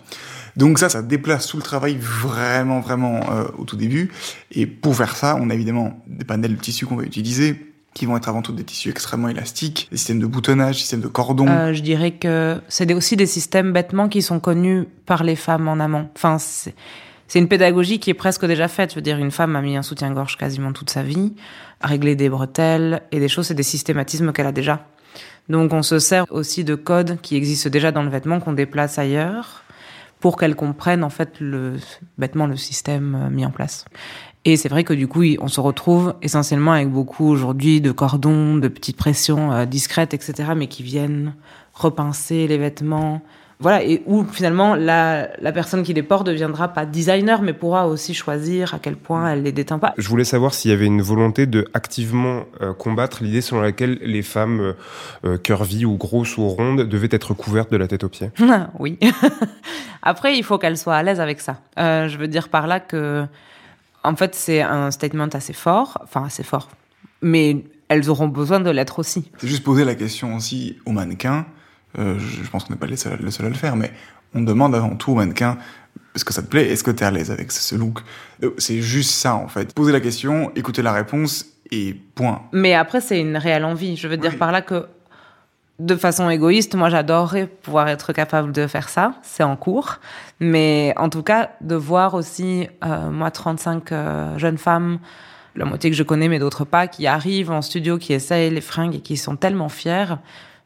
Donc 0.59 0.81
ça, 0.81 0.89
ça 0.89 1.03
déplace 1.03 1.47
tout 1.47 1.57
le 1.57 1.63
travail 1.63 1.97
vraiment, 2.01 2.81
vraiment 2.81 3.21
euh, 3.31 3.45
au 3.59 3.65
tout 3.65 3.77
début. 3.77 4.11
Et 4.51 4.67
pour 4.67 4.97
faire 4.97 5.17
ça, 5.17 5.39
on 5.41 5.51
a 5.51 5.55
évidemment 5.55 6.03
des 6.09 6.25
panels 6.25 6.57
de 6.57 6.61
tissus 6.61 6.85
qu'on 6.85 6.97
va 6.97 7.05
utiliser, 7.05 7.73
qui 7.95 8.07
vont 8.07 8.17
être 8.17 8.29
avant 8.29 8.43
tout 8.43 8.53
des 8.53 8.65
tissus 8.65 8.91
extrêmement 8.91 9.29
élastiques, 9.29 9.87
des 9.93 9.97
systèmes 9.97 10.19
de 10.19 10.27
boutonnage, 10.27 10.75
des 10.75 10.81
systèmes 10.81 11.01
de 11.01 11.07
cordon. 11.07 11.47
Euh, 11.47 11.73
je 11.73 11.81
dirais 11.81 12.11
que 12.11 12.61
c'est 12.69 12.93
aussi 12.93 13.15
des 13.15 13.27
systèmes 13.27 13.73
bêtement 13.73 14.09
qui 14.09 14.21
sont 14.21 14.41
connus 14.41 14.87
par 15.07 15.23
les 15.23 15.37
femmes 15.37 15.69
en 15.69 15.79
amont. 15.79 16.09
Enfin, 16.17 16.39
c'est 16.39 17.39
une 17.39 17.47
pédagogie 17.47 18.01
qui 18.01 18.11
est 18.11 18.15
presque 18.15 18.45
déjà 18.45 18.67
faite. 18.67 18.91
Je 18.91 18.97
veux 18.97 19.03
dire, 19.03 19.19
une 19.19 19.31
femme 19.31 19.55
a 19.55 19.63
mis 19.63 19.77
un 19.77 19.83
soutien-gorge 19.83 20.37
quasiment 20.37 20.73
toute 20.73 20.91
sa 20.91 21.05
vie, 21.05 21.35
a 21.81 21.87
réglé 21.87 22.17
des 22.17 22.29
bretelles 22.29 23.03
et 23.13 23.21
des 23.21 23.29
choses, 23.29 23.47
c'est 23.47 23.55
des 23.55 23.63
systématismes 23.63 24.33
qu'elle 24.33 24.49
a 24.49 24.53
déjà. 24.53 24.85
Donc 25.49 25.73
on 25.73 25.85
se 25.85 26.01
sert 26.01 26.27
aussi 26.31 26.65
de 26.65 26.75
codes 26.75 27.19
qui 27.23 27.37
existent 27.37 27.71
déjà 27.71 27.93
dans 27.93 28.03
le 28.03 28.11
vêtement 28.11 28.41
qu'on 28.41 28.53
déplace 28.53 28.99
ailleurs 28.99 29.63
pour 30.20 30.37
qu'elles 30.37 30.56
comprennent 30.56 31.05
en 31.05 31.11
fait 31.11 31.41
le 31.41 31.76
bêtement 32.17 32.47
le 32.47 32.56
système 32.56 33.15
euh, 33.15 33.31
mis 33.31 33.44
en 33.44 33.50
place. 33.50 33.85
Et 34.44 34.56
c'est 34.56 34.69
vrai 34.69 34.85
que 34.85 34.94
du 34.94 35.09
coup, 35.09 35.23
on 35.41 35.49
se 35.49 35.61
retrouve 35.61 36.15
essentiellement 36.23 36.73
avec 36.73 36.88
beaucoup 36.88 37.29
aujourd'hui 37.29 37.81
de 37.81 37.93
cordons, 37.93 38.56
de 38.56 38.69
petites 38.69 38.97
pressions 38.97 39.53
euh, 39.53 39.65
discrètes, 39.67 40.15
etc., 40.15 40.53
mais 40.56 40.69
qui 40.69 40.82
viennent 40.82 41.35
repincer 41.75 42.47
les 42.47 42.59
vêtements, 42.59 43.20
voilà, 43.61 43.83
et 43.83 44.03
où 44.07 44.25
finalement 44.25 44.77
la, 44.77 45.31
la, 45.41 45.53
personne 45.53 45.83
qui 45.83 45.93
les 45.93 46.05
porte 46.05 46.27
deviendra 46.27 46.69
pas 46.69 46.87
designer, 46.87 47.43
mais 47.43 47.53
pourra 47.53 47.89
aussi 47.89 48.15
choisir 48.15 48.73
à 48.73 48.79
quel 48.79 48.95
point 48.95 49.33
elle 49.33 49.43
les 49.43 49.51
déteint 49.51 49.81
pas. 49.81 49.95
Je 49.99 50.09
voulais 50.09 50.25
savoir 50.25 50.55
s'il 50.55 50.71
y 50.71 50.75
avait 50.75 50.87
une 50.87 51.03
volonté 51.03 51.47
de 51.47 51.67
activement 51.75 52.45
euh, 52.61 52.73
combattre 52.73 53.25
l'idée 53.25 53.41
selon 53.41 53.61
laquelle 53.61 53.99
les 54.01 54.23
femmes 54.23 54.61
euh, 54.61 54.73
euh, 55.25 55.39
curvy 55.39 55.85
ou 55.85 55.97
grosses 55.97 56.37
ou 56.39 56.49
rondes 56.49 56.83
devaient 56.83 57.09
être 57.11 57.35
couvertes 57.35 57.73
de 57.73 57.77
la 57.77 57.89
tête 57.89 58.05
aux 58.05 58.09
pieds. 58.09 58.31
oui. 58.79 58.97
Après, 60.03 60.39
il 60.39 60.45
faut 60.45 60.59
qu'elles 60.59 60.79
soient 60.79 60.97
à 60.97 61.03
l'aise 61.03 61.21
avec 61.21 61.41
ça. 61.41 61.61
Euh, 61.81 62.09
je 62.09 62.17
veux 62.17 62.29
dire 62.29 62.51
par 62.51 62.69
là 62.69 62.79
que, 62.79 63.27
en 64.05 64.15
fait, 64.15 64.37
c'est 64.37 64.63
un 64.63 64.93
statement 64.93 65.29
assez 65.33 65.53
fort, 65.53 65.99
enfin 66.05 66.25
assez 66.25 66.45
fort, 66.45 66.69
mais 67.23 67.65
elles 67.89 68.09
auront 68.09 68.29
besoin 68.29 68.61
de 68.61 68.71
l'être 68.71 69.01
aussi. 69.01 69.33
C'est 69.39 69.49
juste 69.49 69.65
poser 69.65 69.85
la 69.85 69.97
question 69.97 70.37
aussi 70.37 70.79
aux 70.87 70.93
mannequins 70.93 71.45
euh, 71.99 72.19
je 72.19 72.49
pense 72.50 72.64
qu'on 72.64 72.73
n'est 72.73 72.79
pas 72.79 72.87
les 72.87 72.96
seuls, 72.96 73.12
à 73.14 73.49
le 73.49 73.55
faire, 73.55 73.76
mais 73.76 73.93
on 74.35 74.43
demande 74.43 74.75
avant 74.75 74.94
tout 74.96 75.12
au 75.12 75.14
mannequin 75.14 75.58
est-ce 76.14 76.25
que 76.25 76.32
ça 76.32 76.43
te 76.43 76.49
plaît 76.49 76.69
Est-ce 76.69 76.82
que 76.82 76.90
tu 76.90 77.05
es 77.05 77.06
à 77.06 77.12
l'aise 77.12 77.31
avec 77.31 77.52
ce 77.52 77.76
look? 77.76 78.00
Euh, 78.43 78.50
C'est 78.58 78.81
juste 78.81 79.11
ça 79.11 79.37
en 79.37 79.46
fait. 79.46 79.73
Poser 79.73 79.93
la 79.93 80.00
question, 80.00 80.50
écouter 80.56 80.82
la 80.82 80.93
réponse 80.93 81.46
et 81.71 81.95
point. 82.14 82.42
Mais 82.52 82.75
après, 82.75 83.00
c'est 83.00 83.21
une 83.21 83.37
réelle 83.37 83.64
envie. 83.64 83.97
Je 83.97 84.09
veux 84.09 84.16
dire 84.16 84.37
par 84.37 84.50
là 84.50 84.61
que 84.61 84.87
de 85.78 85.95
façon 85.95 86.28
égoïste, 86.28 86.75
moi 86.75 86.88
j'adorerais 86.88 87.47
pouvoir 87.47 87.87
être 87.88 88.12
capable 88.12 88.50
de 88.50 88.66
faire 88.66 88.88
ça, 88.88 89.14
c'est 89.23 89.45
en 89.45 89.54
cours, 89.54 90.00
mais 90.40 90.92
en 90.97 91.09
tout 91.09 91.23
cas 91.23 91.50
de 91.61 91.76
voir 91.76 92.14
aussi 92.14 92.66
euh, 92.85 93.11
moi 93.11 93.30
35 93.30 93.92
jeunes 94.38 94.59
femmes, 94.59 94.99
la 95.54 95.66
moitié 95.66 95.88
que 95.88 95.97
je 95.97 96.02
connais 96.02 96.26
mais 96.28 96.40
d'autres 96.40 96.64
pas, 96.64 96.88
qui 96.88 97.07
arrivent 97.07 97.52
en 97.52 97.62
studio, 97.62 97.97
qui 97.97 98.12
essayent 98.12 98.50
les 98.50 98.61
fringues 98.61 98.97
et 98.97 99.00
qui 99.00 99.16
sont 99.16 99.37
tellement 99.37 99.68
fiers 99.68 100.16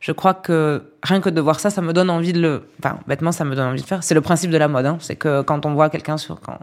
je 0.02 0.10
crois 0.10 0.34
que 0.34 0.82
rien 1.04 1.20
que 1.20 1.30
de 1.30 1.40
voir 1.40 1.60
ça, 1.60 1.70
ça 1.70 1.80
me 1.80 1.92
donne 1.92 2.10
envie 2.10 2.32
de 2.32 2.40
le. 2.40 2.64
Enfin, 2.80 2.98
bêtement, 3.06 3.30
ça 3.30 3.44
me 3.44 3.54
donne 3.54 3.68
envie 3.68 3.82
de 3.82 3.86
faire. 3.86 4.02
C'est 4.02 4.14
le 4.14 4.20
principe 4.20 4.50
de 4.50 4.58
la 4.58 4.66
mode. 4.66 4.84
Hein. 4.84 4.98
C'est 5.00 5.14
que 5.14 5.42
quand 5.42 5.64
on 5.64 5.74
voit 5.74 5.88
quelqu'un 5.88 6.18
sur. 6.18 6.40
Quand 6.40 6.58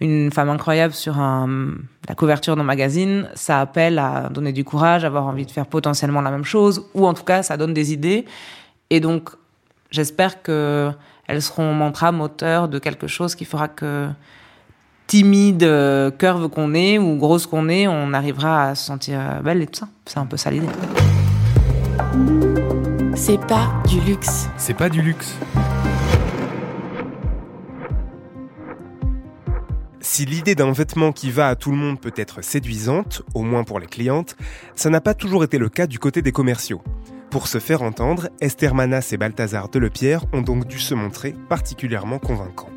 une 0.00 0.32
femme 0.32 0.48
incroyable 0.48 0.94
sur 0.94 1.20
un, 1.20 1.74
la 2.08 2.16
couverture 2.16 2.56
d'un 2.56 2.64
magazine, 2.64 3.28
ça 3.34 3.60
appelle 3.60 4.00
à 4.00 4.30
donner 4.30 4.52
du 4.52 4.64
courage, 4.64 5.04
avoir 5.04 5.26
envie 5.26 5.46
de 5.46 5.50
faire 5.50 5.66
potentiellement 5.66 6.22
la 6.22 6.32
même 6.32 6.44
chose, 6.44 6.86
ou 6.94 7.06
en 7.06 7.14
tout 7.14 7.22
cas, 7.22 7.44
ça 7.44 7.56
donne 7.56 7.72
des 7.72 7.92
idées. 7.92 8.24
Et 8.90 8.98
donc, 8.98 9.30
j'espère 9.92 10.42
que 10.42 10.90
elles 11.28 11.42
seront 11.42 11.72
mantra 11.72 12.10
moteur 12.10 12.68
de 12.68 12.80
quelque 12.80 13.06
chose 13.06 13.36
qui 13.36 13.44
fera 13.44 13.68
que 13.68 14.08
timide, 15.06 15.70
curve 16.18 16.48
qu'on 16.48 16.74
est 16.74 16.98
ou 16.98 17.16
grosse 17.16 17.46
qu'on 17.46 17.68
est, 17.68 17.86
on 17.86 18.12
arrivera 18.12 18.70
à 18.70 18.74
se 18.74 18.86
sentir 18.86 19.20
belle 19.44 19.62
et 19.62 19.66
tout 19.66 19.80
ça. 19.80 19.88
C'est 20.06 20.18
un 20.18 20.26
peu 20.26 20.38
ça 20.38 20.50
l'idée. 20.50 20.66
C'est 23.14 23.40
pas 23.46 23.72
du 23.88 24.00
luxe. 24.00 24.48
C'est 24.56 24.74
pas 24.74 24.88
du 24.88 25.00
luxe. 25.00 25.36
Si 30.00 30.26
l'idée 30.26 30.54
d'un 30.54 30.72
vêtement 30.72 31.12
qui 31.12 31.30
va 31.30 31.48
à 31.48 31.54
tout 31.54 31.70
le 31.70 31.76
monde 31.76 32.00
peut 32.00 32.12
être 32.16 32.42
séduisante, 32.42 33.22
au 33.34 33.42
moins 33.42 33.64
pour 33.64 33.78
les 33.78 33.86
clientes, 33.86 34.36
ça 34.74 34.90
n'a 34.90 35.00
pas 35.00 35.14
toujours 35.14 35.44
été 35.44 35.56
le 35.56 35.68
cas 35.68 35.86
du 35.86 35.98
côté 35.98 36.20
des 36.20 36.32
commerciaux. 36.32 36.82
Pour 37.30 37.48
se 37.48 37.58
faire 37.58 37.80
entendre, 37.80 38.28
Esther 38.42 38.74
Manas 38.74 39.08
et 39.12 39.16
Balthazar 39.16 39.70
Delepierre 39.70 40.26
ont 40.34 40.42
donc 40.42 40.66
dû 40.66 40.78
se 40.78 40.94
montrer 40.94 41.34
particulièrement 41.48 42.18
convaincants. 42.18 42.68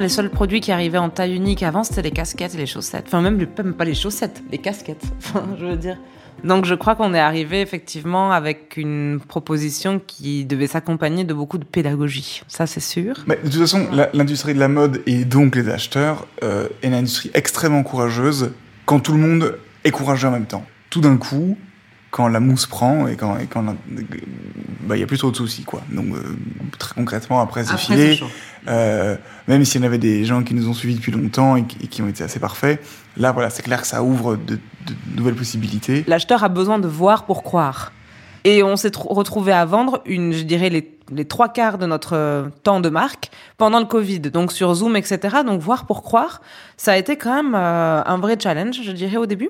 Les 0.00 0.08
seuls 0.08 0.30
produits 0.30 0.60
qui 0.60 0.72
arrivaient 0.72 0.98
en 0.98 1.10
taille 1.10 1.36
unique 1.36 1.62
avant, 1.62 1.84
c'était 1.84 2.02
les 2.02 2.10
casquettes 2.10 2.54
et 2.54 2.58
les 2.58 2.66
chaussettes. 2.66 3.04
Enfin, 3.06 3.20
même, 3.20 3.36
même 3.36 3.74
pas 3.74 3.84
les 3.84 3.94
chaussettes, 3.94 4.42
les 4.50 4.58
casquettes. 4.58 5.04
Enfin, 5.18 5.46
je 5.58 5.66
veux 5.66 5.76
dire. 5.76 5.98
Donc, 6.44 6.66
je 6.66 6.74
crois 6.74 6.94
qu'on 6.94 7.14
est 7.14 7.20
arrivé 7.20 7.62
effectivement 7.62 8.30
avec 8.30 8.74
une 8.76 9.18
proposition 9.26 10.00
qui 10.06 10.44
devait 10.44 10.66
s'accompagner 10.66 11.24
de 11.24 11.32
beaucoup 11.32 11.56
de 11.56 11.64
pédagogie. 11.64 12.42
Ça, 12.48 12.66
c'est 12.66 12.80
sûr. 12.80 13.24
Mais 13.26 13.36
de 13.36 13.48
toute 13.48 13.60
façon, 13.60 13.86
l'industrie 14.12 14.54
de 14.54 14.60
la 14.60 14.68
mode 14.68 15.02
et 15.06 15.24
donc 15.24 15.56
les 15.56 15.70
acheteurs 15.70 16.26
euh, 16.42 16.68
est 16.82 16.88
une 16.88 16.94
industrie 16.94 17.30
extrêmement 17.32 17.82
courageuse 17.82 18.52
quand 18.84 19.00
tout 19.00 19.12
le 19.12 19.18
monde 19.18 19.58
est 19.84 19.90
courageux 19.90 20.28
en 20.28 20.32
même 20.32 20.46
temps. 20.46 20.64
Tout 20.90 21.00
d'un 21.00 21.16
coup, 21.16 21.56
quand 22.16 22.28
la 22.28 22.38
mousse 22.40 22.66
prend 22.66 23.08
et 23.08 23.16
quand 23.16 23.38
et 23.38 23.46
quand 23.46 23.62
la- 23.62 23.74
bah, 24.86 24.96
il 24.96 25.00
y 25.00 25.02
a 25.02 25.06
plus 25.06 25.18
trop 25.18 25.30
de 25.32 25.36
soucis 25.36 25.64
quoi. 25.64 25.82
Donc 25.90 26.06
euh, 26.14 26.22
très 26.78 26.94
concrètement 26.94 27.40
après 27.40 27.64
c'est 27.64 27.72
chaud. 28.16 28.26
euh, 28.68 29.16
même 29.48 29.64
s'il 29.64 29.80
y 29.80 29.84
en 29.84 29.86
avait 29.86 29.98
des 29.98 30.24
gens 30.24 30.42
qui 30.44 30.54
nous 30.54 30.68
ont 30.68 30.74
suivis 30.74 30.94
depuis 30.94 31.10
longtemps 31.12 31.56
et 31.56 31.64
qui, 31.64 31.76
et 31.84 31.88
qui 31.88 32.02
ont 32.02 32.08
été 32.08 32.22
assez 32.22 32.38
parfaits, 32.38 32.80
là 33.16 33.32
voilà, 33.32 33.50
c'est 33.50 33.62
clair 33.62 33.80
que 33.80 33.86
ça 33.88 34.02
ouvre 34.02 34.36
de, 34.36 34.54
de 34.56 34.94
nouvelles 35.16 35.34
possibilités. 35.34 36.04
L'acheteur 36.06 36.44
a 36.44 36.48
besoin 36.48 36.78
de 36.78 36.86
voir 36.88 37.24
pour 37.26 37.42
croire. 37.42 37.92
Et 38.46 38.62
on 38.62 38.76
s'est 38.76 38.90
tr- 38.90 39.08
retrouvé 39.10 39.52
à 39.52 39.64
vendre 39.64 40.02
une, 40.04 40.34
je 40.34 40.42
dirais, 40.42 40.68
les, 40.68 40.84
les 41.10 41.24
trois 41.24 41.48
quarts 41.48 41.78
de 41.78 41.86
notre 41.86 42.14
euh, 42.14 42.48
temps 42.62 42.80
de 42.80 42.90
marque 42.90 43.30
pendant 43.56 43.80
le 43.80 43.86
Covid. 43.86 44.20
Donc 44.20 44.52
sur 44.52 44.74
Zoom, 44.74 44.96
etc. 44.96 45.18
Donc 45.46 45.62
voir 45.62 45.86
pour 45.86 46.02
croire, 46.02 46.42
ça 46.76 46.92
a 46.92 46.96
été 46.98 47.16
quand 47.16 47.34
même 47.34 47.54
euh, 47.54 48.02
un 48.04 48.18
vrai 48.18 48.36
challenge, 48.38 48.80
je 48.84 48.92
dirais, 48.92 49.16
au 49.16 49.24
début. 49.24 49.48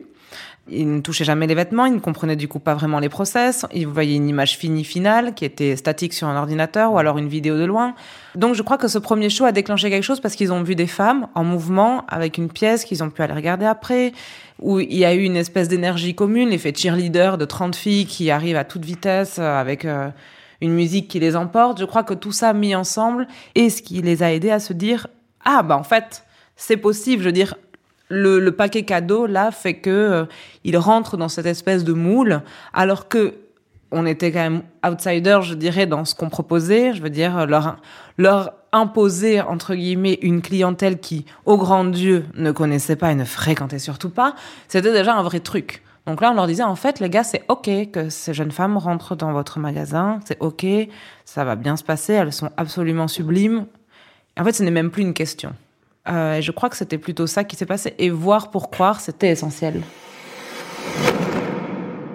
Il 0.70 0.94
ne 0.94 1.00
touchait 1.00 1.24
jamais 1.24 1.46
les 1.46 1.54
vêtements, 1.54 1.84
il 1.84 1.92
ne 1.92 1.98
comprenait 1.98 2.36
du 2.36 2.48
coup 2.48 2.58
pas 2.58 2.74
vraiment 2.74 2.98
les 2.98 3.10
process. 3.10 3.66
Il 3.74 3.86
voyait 3.86 4.16
une 4.16 4.28
image 4.28 4.56
finie 4.56 4.84
finale 4.84 5.34
qui 5.34 5.44
était 5.44 5.76
statique 5.76 6.14
sur 6.14 6.26
un 6.26 6.36
ordinateur 6.38 6.92
ou 6.92 6.98
alors 6.98 7.18
une 7.18 7.28
vidéo 7.28 7.58
de 7.58 7.64
loin. 7.64 7.94
Donc 8.34 8.54
je 8.54 8.62
crois 8.62 8.78
que 8.78 8.88
ce 8.88 8.98
premier 8.98 9.28
show 9.28 9.44
a 9.44 9.52
déclenché 9.52 9.90
quelque 9.90 10.04
chose 10.04 10.20
parce 10.20 10.34
qu'ils 10.34 10.52
ont 10.54 10.62
vu 10.62 10.74
des 10.74 10.86
femmes 10.86 11.28
en 11.34 11.44
mouvement 11.44 12.06
avec 12.08 12.38
une 12.38 12.48
pièce 12.48 12.84
qu'ils 12.84 13.02
ont 13.02 13.10
pu 13.10 13.20
aller 13.20 13.34
regarder 13.34 13.66
après, 13.66 14.12
où 14.58 14.80
il 14.80 14.96
y 14.96 15.04
a 15.04 15.14
eu 15.14 15.22
une 15.22 15.36
espèce 15.36 15.68
d'énergie 15.68 16.14
commune, 16.14 16.48
l'effet 16.48 16.72
cheerleader 16.74 17.36
de 17.36 17.44
30 17.44 17.76
filles 17.76 18.06
qui 18.06 18.30
arrivent 18.30 18.56
à 18.56 18.64
toute 18.64 18.86
vitesse 18.86 19.36
euh, 19.38 19.60
avec 19.60 19.84
euh, 19.84 20.08
une 20.62 20.72
musique 20.72 21.08
qui 21.08 21.20
les 21.20 21.36
emporte. 21.36 21.78
Je 21.78 21.84
crois 21.84 22.04
que 22.04 22.14
tout 22.14 22.32
ça 22.32 22.54
mis 22.54 22.74
ensemble 22.74 23.28
est 23.54 23.68
ce 23.68 23.82
qui 23.82 24.00
les 24.00 24.22
a 24.22 24.32
aidés 24.32 24.50
à 24.50 24.60
se 24.60 24.72
dire 24.72 25.08
ah 25.44 25.62
bah 25.62 25.76
en 25.76 25.84
fait 25.84 26.24
c'est 26.56 26.78
possible. 26.78 27.22
Je 27.22 27.28
veux 27.28 27.32
dire 27.32 27.54
le, 28.08 28.50
paquet 28.50 28.82
cadeau 28.84 29.26
là 29.26 29.50
fait 29.50 29.74
que 29.74 29.90
euh, 29.90 30.24
ils 30.62 30.76
rentrent 30.76 31.16
dans 31.16 31.28
cette 31.28 31.46
espèce 31.46 31.84
de 31.84 31.92
moule 31.92 32.42
alors 32.72 33.08
que 33.08 33.34
on 33.94 34.06
était 34.06 34.32
quand 34.32 34.40
même 34.40 34.62
outsider, 34.84 35.38
je 35.42 35.54
dirais, 35.54 35.86
dans 35.86 36.04
ce 36.04 36.16
qu'on 36.16 36.28
proposait. 36.28 36.94
Je 36.94 37.02
veux 37.02 37.10
dire, 37.10 37.46
leur, 37.46 37.76
leur 38.18 38.52
imposer, 38.72 39.40
entre 39.40 39.74
guillemets, 39.74 40.18
une 40.20 40.42
clientèle 40.42 40.98
qui, 40.98 41.24
au 41.46 41.56
grand 41.56 41.84
Dieu, 41.84 42.26
ne 42.34 42.50
connaissait 42.50 42.96
pas 42.96 43.12
et 43.12 43.14
ne 43.14 43.24
fréquentait 43.24 43.78
surtout 43.78 44.10
pas, 44.10 44.34
c'était 44.66 44.92
déjà 44.92 45.14
un 45.14 45.22
vrai 45.22 45.40
truc. 45.40 45.82
Donc 46.06 46.20
là, 46.20 46.32
on 46.32 46.34
leur 46.34 46.46
disait, 46.46 46.64
en 46.64 46.74
fait, 46.74 47.00
les 47.00 47.08
gars, 47.08 47.24
c'est 47.24 47.44
OK 47.48 47.70
que 47.92 48.10
ces 48.10 48.34
jeunes 48.34 48.50
femmes 48.50 48.76
rentrent 48.76 49.16
dans 49.16 49.32
votre 49.32 49.58
magasin, 49.58 50.20
c'est 50.26 50.36
OK, 50.40 50.66
ça 51.24 51.44
va 51.44 51.54
bien 51.54 51.76
se 51.76 51.84
passer, 51.84 52.12
elles 52.12 52.32
sont 52.32 52.50
absolument 52.56 53.08
sublimes. 53.08 53.66
En 54.38 54.44
fait, 54.44 54.52
ce 54.52 54.62
n'est 54.64 54.70
même 54.70 54.90
plus 54.90 55.02
une 55.02 55.14
question. 55.14 55.54
Euh, 56.08 56.40
je 56.40 56.50
crois 56.52 56.68
que 56.68 56.76
c'était 56.76 56.98
plutôt 56.98 57.26
ça 57.26 57.44
qui 57.44 57.56
s'est 57.56 57.66
passé. 57.66 57.94
Et 57.98 58.10
voir 58.10 58.50
pour 58.50 58.70
croire, 58.70 59.00
c'était 59.00 59.30
essentiel. 59.30 59.82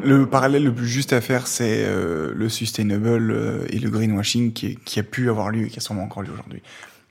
Le 0.02 0.26
parallèle 0.26 0.64
le 0.64 0.74
plus 0.74 0.88
juste 0.88 1.12
à 1.12 1.22
faire, 1.22 1.48
c'est 1.48 1.84
euh, 1.84 2.32
le 2.34 2.48
sustainable 2.48 3.32
euh, 3.32 3.66
et 3.70 3.80
le 3.80 3.90
greenwashing 3.90 4.54
qui, 4.54 5.00
a 5.00 5.04
pu 5.04 5.30
avoir 5.30 5.50
lieu 5.50 5.66
et 5.66 5.70
qui 5.70 5.78
a 5.78 5.82
sûrement 5.82 6.04
encore 6.04 6.24
lieu 6.24 6.32
aujourd'hui. 6.32 6.62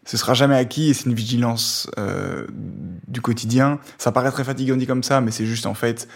Ce 0.07 0.17
sera 0.17 0.33
jamais 0.33 0.57
acquis 0.57 0.89
et 0.89 0.95
c'est 0.95 1.05
une 1.05 1.15
vigilance 1.15 1.91
du 3.09 3.21
quotidien. 3.21 3.79
Ça 3.99 4.11
paraît 4.11 4.31
très 4.31 4.43
fatigant 4.43 4.75
dit 4.77 4.87
comme 4.87 5.03
ça, 5.03 5.21
mais 5.21 5.31
c'est 5.31 5.45
juste 5.45 5.67
en 5.67 5.75
fait, 5.75 6.09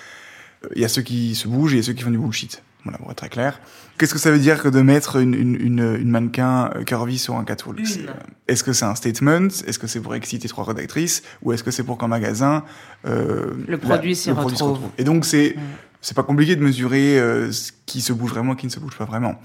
il 0.75 0.81
y 0.81 0.85
a 0.87 0.89
ceux 0.89 1.03
qui 1.03 1.35
se 1.35 1.47
bougent 1.47 1.75
et 1.75 1.77
y 1.77 1.81
a 1.81 1.83
ceux 1.83 1.93
qui 1.93 2.03
font 2.03 2.11
du 2.11 2.17
bullshit. 2.17 2.63
Voilà, 2.85 2.99
pour 2.99 3.11
être 3.11 3.19
très 3.19 3.29
clair. 3.29 3.61
Qu'est-ce 3.97 4.13
que 4.13 4.19
ça 4.19 4.31
veut 4.33 4.41
dire 4.41 4.61
que 4.61 4.69
de 4.69 4.81
mettre 4.81 5.17
une, 5.17 5.35
une, 5.35 5.55
une, 5.55 5.97
une 6.01 6.11
mannequin 6.11 6.71
euh, 6.75 6.83
curvy 6.83 7.19
sur 7.19 7.37
un 7.37 7.45
catwalk 7.45 7.79
euh, 7.81 8.13
Est-ce 8.49 8.65
que 8.65 8.73
c'est 8.73 8.85
un 8.85 8.97
statement? 8.97 9.49
Est-ce 9.67 9.79
que 9.79 9.87
c'est 9.87 10.01
pour 10.01 10.15
exciter 10.17 10.49
trois 10.49 10.65
rédactrices? 10.65 11.23
Ou 11.43 11.53
est-ce 11.53 11.63
que 11.63 11.71
c'est 11.71 11.85
pour 11.85 11.97
qu'en 11.97 12.09
magasin 12.09 12.65
euh, 13.07 13.53
Le 13.69 13.79
produit 13.79 14.17
s'y 14.17 14.25
se 14.25 14.31
retrouve. 14.33 14.81
Et 14.99 15.05
donc 15.05 15.25
c'est 15.25 15.55
Mm. 15.57 15.61
c'est 16.01 16.17
pas 16.17 16.23
compliqué 16.23 16.57
de 16.57 16.63
mesurer 16.63 17.19
euh, 17.19 17.53
ce 17.53 17.73
qui 17.87 18.01
se 18.01 18.13
bouge 18.13 18.31
vraiment, 18.31 18.55
qui 18.55 18.67
ne 18.67 18.71
se 18.71 18.81
bouge 18.81 18.97
pas 18.97 19.05
vraiment. 19.05 19.37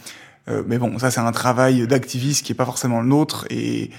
Euh, 0.49 0.63
mais 0.65 0.77
bon, 0.77 0.97
ça 0.97 1.11
c'est 1.11 1.19
un 1.19 1.31
travail 1.31 1.87
d'activiste 1.87 2.45
qui 2.45 2.53
est 2.53 2.55
pas 2.55 2.65
forcément 2.65 3.01
le 3.01 3.07
nôtre 3.07 3.45
et 3.49 3.91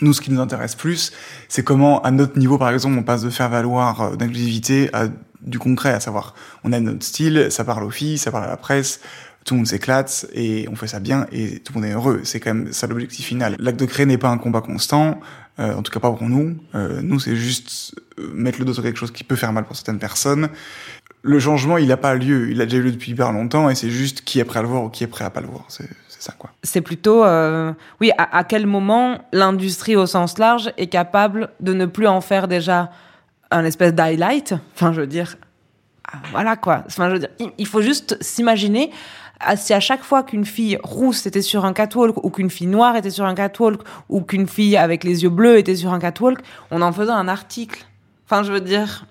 nous, 0.00 0.12
ce 0.12 0.20
qui 0.20 0.32
nous 0.32 0.40
intéresse 0.40 0.74
plus, 0.74 1.12
c'est 1.48 1.62
comment, 1.62 2.02
à 2.02 2.10
notre 2.10 2.36
niveau, 2.36 2.58
par 2.58 2.70
exemple, 2.70 2.98
on 2.98 3.04
passe 3.04 3.22
de 3.22 3.30
faire 3.30 3.48
valoir 3.48 4.00
euh, 4.00 4.16
d'inclusivité 4.16 4.90
à 4.92 5.06
du 5.44 5.58
concret, 5.58 5.92
à 5.92 6.00
savoir, 6.00 6.34
on 6.64 6.72
a 6.72 6.80
notre 6.80 7.04
style, 7.04 7.48
ça 7.50 7.64
parle 7.64 7.84
aux 7.84 7.90
filles, 7.90 8.18
ça 8.18 8.30
parle 8.30 8.44
à 8.44 8.48
la 8.48 8.56
presse, 8.56 9.00
tout 9.44 9.54
le 9.54 9.58
monde 9.58 9.66
s'éclate 9.66 10.26
et 10.32 10.66
on 10.70 10.76
fait 10.76 10.86
ça 10.86 11.00
bien 11.00 11.26
et 11.30 11.60
tout 11.60 11.72
le 11.74 11.80
monde 11.80 11.90
est 11.90 11.92
heureux. 11.92 12.20
C'est 12.24 12.40
quand 12.40 12.54
même 12.54 12.72
ça 12.72 12.86
l'objectif 12.86 13.26
final. 13.26 13.56
L'acte 13.58 13.78
de 13.78 13.84
créer 13.84 14.06
n'est 14.06 14.18
pas 14.18 14.30
un 14.30 14.38
combat 14.38 14.62
constant, 14.62 15.20
euh, 15.58 15.74
en 15.74 15.82
tout 15.82 15.92
cas 15.92 16.00
pas 16.00 16.10
pour 16.10 16.28
nous. 16.28 16.56
Euh, 16.74 17.00
nous, 17.02 17.20
c'est 17.20 17.36
juste 17.36 17.94
euh, 18.18 18.30
mettre 18.32 18.58
le 18.58 18.64
dos 18.64 18.74
sur 18.74 18.82
quelque 18.82 18.98
chose 18.98 19.12
qui 19.12 19.22
peut 19.22 19.36
faire 19.36 19.52
mal 19.52 19.64
pour 19.64 19.76
certaines 19.76 19.98
personnes. 19.98 20.48
Le 21.22 21.38
changement, 21.38 21.78
il 21.78 21.88
n'a 21.88 21.96
pas 21.96 22.14
lieu. 22.14 22.50
Il 22.50 22.60
a 22.60 22.64
déjà 22.64 22.78
eu 22.78 22.82
lieu 22.82 22.92
depuis 22.92 23.12
hyper 23.12 23.32
longtemps 23.32 23.68
et 23.68 23.74
c'est 23.74 23.90
juste 23.90 24.22
qui 24.22 24.40
est 24.40 24.44
prêt 24.44 24.60
à 24.60 24.62
le 24.62 24.68
voir 24.68 24.84
ou 24.84 24.88
qui 24.88 25.04
est 25.04 25.08
prêt 25.08 25.24
à 25.24 25.30
pas 25.30 25.40
le 25.40 25.48
voir. 25.48 25.64
C'est 25.68 25.88
c'est 26.14 26.22
ça, 26.30 26.34
quoi. 26.38 26.50
c'est 26.62 26.80
plutôt, 26.80 27.24
euh, 27.24 27.72
oui, 28.00 28.12
à, 28.18 28.38
à 28.38 28.44
quel 28.44 28.66
moment 28.66 29.24
l'industrie 29.32 29.96
au 29.96 30.06
sens 30.06 30.38
large 30.38 30.72
est 30.76 30.86
capable 30.86 31.50
de 31.58 31.74
ne 31.74 31.86
plus 31.86 32.06
en 32.06 32.20
faire 32.20 32.46
déjà 32.46 32.90
un 33.54 33.64
espèce 33.64 33.94
d'highlight. 33.94 34.54
Enfin, 34.74 34.92
je 34.92 35.00
veux 35.00 35.06
dire, 35.06 35.36
ah, 36.12 36.18
voilà 36.30 36.56
quoi. 36.56 36.84
Enfin, 36.86 37.08
je 37.08 37.14
veux 37.14 37.18
dire, 37.20 37.30
il, 37.58 37.66
faut 37.66 37.82
juste 37.82 38.16
s'imaginer 38.20 38.90
ah, 39.40 39.56
si 39.56 39.72
à 39.72 39.80
chaque 39.80 40.02
fois 40.02 40.22
qu'une 40.22 40.44
fille 40.44 40.78
rousse 40.82 41.26
était 41.26 41.42
sur 41.42 41.64
un 41.64 41.72
catwalk 41.72 42.22
ou 42.24 42.30
qu'une 42.30 42.50
fille 42.50 42.66
noire 42.66 42.96
était 42.96 43.10
sur 43.10 43.24
un 43.24 43.34
catwalk 43.34 43.80
ou 44.08 44.20
qu'une 44.20 44.48
fille 44.48 44.76
avec 44.76 45.04
les 45.04 45.22
yeux 45.22 45.30
bleus 45.30 45.58
était 45.58 45.76
sur 45.76 45.92
un 45.92 45.98
catwalk, 45.98 46.40
on 46.70 46.82
en 46.82 46.92
faisait 46.92 47.12
un 47.12 47.28
article. 47.28 47.84
Enfin, 48.26 48.42
je 48.42 48.52
veux 48.52 48.60
dire, 48.60 49.06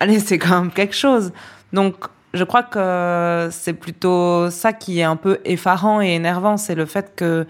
allez, 0.00 0.18
c'est 0.20 0.38
quand 0.38 0.60
même 0.60 0.70
quelque 0.70 0.94
chose. 0.94 1.32
Donc, 1.72 1.96
je 2.34 2.44
crois 2.44 2.62
que 2.62 3.48
c'est 3.50 3.72
plutôt 3.72 4.50
ça 4.50 4.74
qui 4.74 5.00
est 5.00 5.04
un 5.04 5.16
peu 5.16 5.38
effarant 5.44 6.02
et 6.02 6.14
énervant, 6.14 6.58
c'est 6.58 6.74
le 6.74 6.84
fait 6.84 7.14
que, 7.16 7.46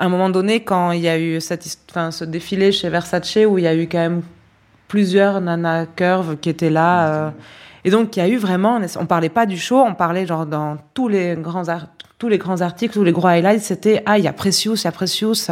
à 0.00 0.06
un 0.06 0.08
moment 0.08 0.30
donné, 0.30 0.64
quand 0.64 0.90
il 0.90 1.00
y 1.00 1.08
a 1.08 1.18
eu 1.18 1.40
cette, 1.40 1.64
enfin, 1.90 2.10
ce 2.10 2.24
défilé 2.24 2.72
chez 2.72 2.88
Versace 2.88 3.38
où 3.48 3.58
il 3.58 3.64
y 3.64 3.68
a 3.68 3.74
eu 3.74 3.88
quand 3.88 3.98
même 3.98 4.22
plusieurs 4.88 5.40
nana 5.40 5.86
curves 5.86 6.36
qui 6.38 6.48
étaient 6.48 6.70
là, 6.70 7.08
euh, 7.08 7.30
et 7.84 7.90
donc 7.90 8.16
il 8.16 8.20
y 8.20 8.22
a 8.22 8.28
eu 8.28 8.36
vraiment, 8.36 8.80
on 8.98 9.06
parlait 9.06 9.28
pas 9.28 9.46
du 9.46 9.56
show, 9.56 9.80
on 9.80 9.94
parlait 9.94 10.26
genre 10.26 10.46
dans 10.46 10.76
tous 10.94 11.08
les 11.08 11.36
grands 11.36 11.64
tous 12.18 12.28
les 12.28 12.38
grands 12.38 12.60
articles, 12.60 12.94
tous 12.94 13.04
les 13.04 13.12
gros 13.12 13.28
highlights, 13.28 13.62
c'était 13.62 14.02
ah 14.06 14.18
il 14.18 14.24
y 14.24 14.28
a 14.28 14.32
Precious, 14.32 14.74
il 14.74 14.84
y 14.84 14.88
a 14.88 14.92
Precious. 14.92 15.50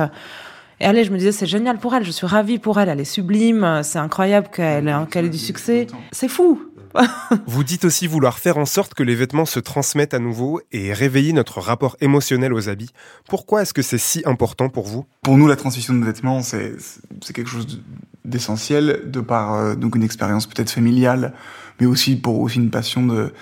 Et 0.81 0.85
allez, 0.85 1.05
je 1.05 1.13
me 1.13 1.19
disais 1.19 1.33
c'est 1.33 1.47
génial 1.47 1.79
pour 1.79 1.95
elle, 1.95 2.05
je 2.05 2.11
suis 2.11 2.27
ravie 2.27 2.59
pour 2.59 2.81
elle, 2.81 2.89
elle 2.89 3.01
est 3.01 3.05
sublime, 3.05 3.81
c'est 3.83 3.99
incroyable 3.99 4.49
qu'elle 4.49 4.89
ait, 4.89 4.95
qu'elle 5.11 5.27
ait 5.27 5.31
du 5.31 5.39
succès, 5.39 5.87
c'est 6.11 6.29
fou. 6.29 6.61
Vous 7.47 7.65
dites 7.65 7.85
aussi 7.85 8.07
vouloir 8.07 8.39
faire 8.39 8.59
en 8.59 8.65
sorte 8.67 8.95
que 8.95 9.03
les 9.03 9.15
vêtements 9.15 9.45
se 9.47 9.61
transmettent 9.61 10.15
à 10.15 10.19
nouveau 10.19 10.61
et 10.73 10.93
réveiller 10.93 11.33
notre 11.33 11.61
rapport 11.61 11.97
émotionnel 12.01 12.53
aux 12.53 12.69
habits. 12.69 12.91
Pourquoi 13.29 13.63
est-ce 13.63 13.75
que 13.75 13.83
c'est 13.83 13.99
si 13.99 14.23
important 14.25 14.69
pour 14.69 14.87
vous? 14.87 15.05
Pour 15.23 15.37
nous, 15.37 15.47
la 15.47 15.57
transmission 15.57 15.95
de 15.95 16.05
vêtements, 16.05 16.43
c'est 16.43 16.75
c'est 17.23 17.33
quelque 17.33 17.51
chose 17.51 17.67
de- 17.67 17.81
d'essentiel 18.25 19.03
de 19.07 19.21
par 19.21 19.55
euh, 19.55 19.75
donc 19.75 19.95
une 19.97 20.03
expérience 20.03 20.47
peut-être 20.47 20.71
familiale, 20.71 21.33
mais 21.81 21.87
aussi 21.87 22.17
pour 22.17 22.41
aussi 22.41 22.59
une 22.59 22.71
passion 22.71 23.07
de 23.07 23.33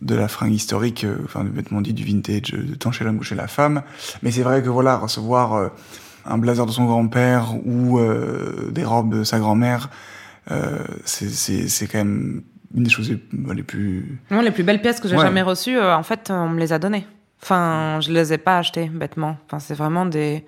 de 0.00 0.14
la 0.16 0.26
fringue 0.26 0.52
historique, 0.52 1.04
euh, 1.04 1.16
enfin 1.24 1.44
du 1.44 1.50
vêtement 1.50 1.80
dit 1.80 1.92
du 1.94 2.04
vintage, 2.04 2.52
euh, 2.54 2.74
tant 2.78 2.90
chez 2.92 3.04
l'homme 3.04 3.18
que 3.20 3.24
chez 3.24 3.36
la 3.36 3.46
femme. 3.46 3.82
Mais 4.22 4.32
c'est 4.32 4.42
vrai 4.42 4.62
que 4.62 4.68
voilà, 4.68 4.96
recevoir 4.96 5.52
euh, 5.54 5.68
un 6.24 6.38
blazer 6.38 6.66
de 6.66 6.72
son 6.72 6.84
grand-père 6.86 7.54
ou 7.64 7.98
euh, 7.98 8.70
des 8.72 8.84
robes 8.84 9.14
de 9.14 9.24
sa 9.24 9.38
grand-mère, 9.38 9.90
euh, 10.50 10.78
c'est 11.04 11.30
c'est 11.30 11.68
c'est 11.68 11.86
quand 11.86 11.98
même 11.98 12.42
une 12.74 12.84
des 12.84 12.90
choses 12.90 13.10
les, 13.10 13.18
les 13.54 13.62
plus 13.62 14.18
Non, 14.30 14.40
les 14.40 14.50
plus 14.50 14.62
belles 14.62 14.80
pièces 14.80 15.00
que 15.00 15.08
j'ai 15.08 15.16
Ouais. 15.16 15.22
jamais 15.22 15.42
reçues, 15.42 15.76
euh, 15.76 15.96
en 15.96 16.02
fait, 16.02 16.30
on 16.30 16.48
me 16.48 16.58
les 16.60 16.72
a 16.72 16.78
données. 16.78 17.06
Enfin, 17.42 17.98
je 18.00 18.12
les 18.12 18.32
ai 18.32 18.38
pas 18.38 18.58
achetées 18.58 18.88
bêtement. 18.88 19.36
Enfin, 19.46 19.58
c'est 19.58 19.74
vraiment 19.74 20.06
des. 20.06 20.44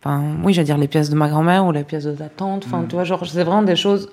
Enfin, 0.00 0.22
oui, 0.44 0.52
j'allais 0.52 0.66
dire 0.66 0.78
les 0.78 0.86
pièces 0.88 1.10
de 1.10 1.16
ma 1.16 1.28
grand-mère 1.28 1.64
ou 1.66 1.72
les 1.72 1.84
pièces 1.84 2.04
de 2.04 2.12
ta 2.12 2.28
tante. 2.28 2.64
Enfin, 2.66 2.84
tu 2.88 2.94
vois, 2.94 3.04
genre, 3.04 3.26
c'est 3.26 3.42
vraiment 3.42 3.62
des 3.62 3.76
choses. 3.76 4.10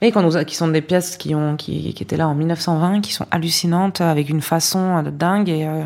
Et 0.00 0.12
qu'on 0.12 0.22
nous 0.22 0.36
a- 0.36 0.44
qui 0.44 0.54
sont 0.54 0.68
des 0.68 0.82
pièces 0.82 1.16
qui 1.16 1.34
ont 1.34 1.56
qui, 1.56 1.94
qui 1.94 2.02
étaient 2.02 2.16
là 2.18 2.28
en 2.28 2.34
1920, 2.34 3.00
qui 3.00 3.12
sont 3.12 3.26
hallucinantes 3.30 4.00
avec 4.02 4.28
une 4.28 4.42
façon 4.42 4.98
euh, 4.98 5.02
de 5.02 5.10
dingue 5.10 5.48
et 5.48 5.66
euh, 5.66 5.84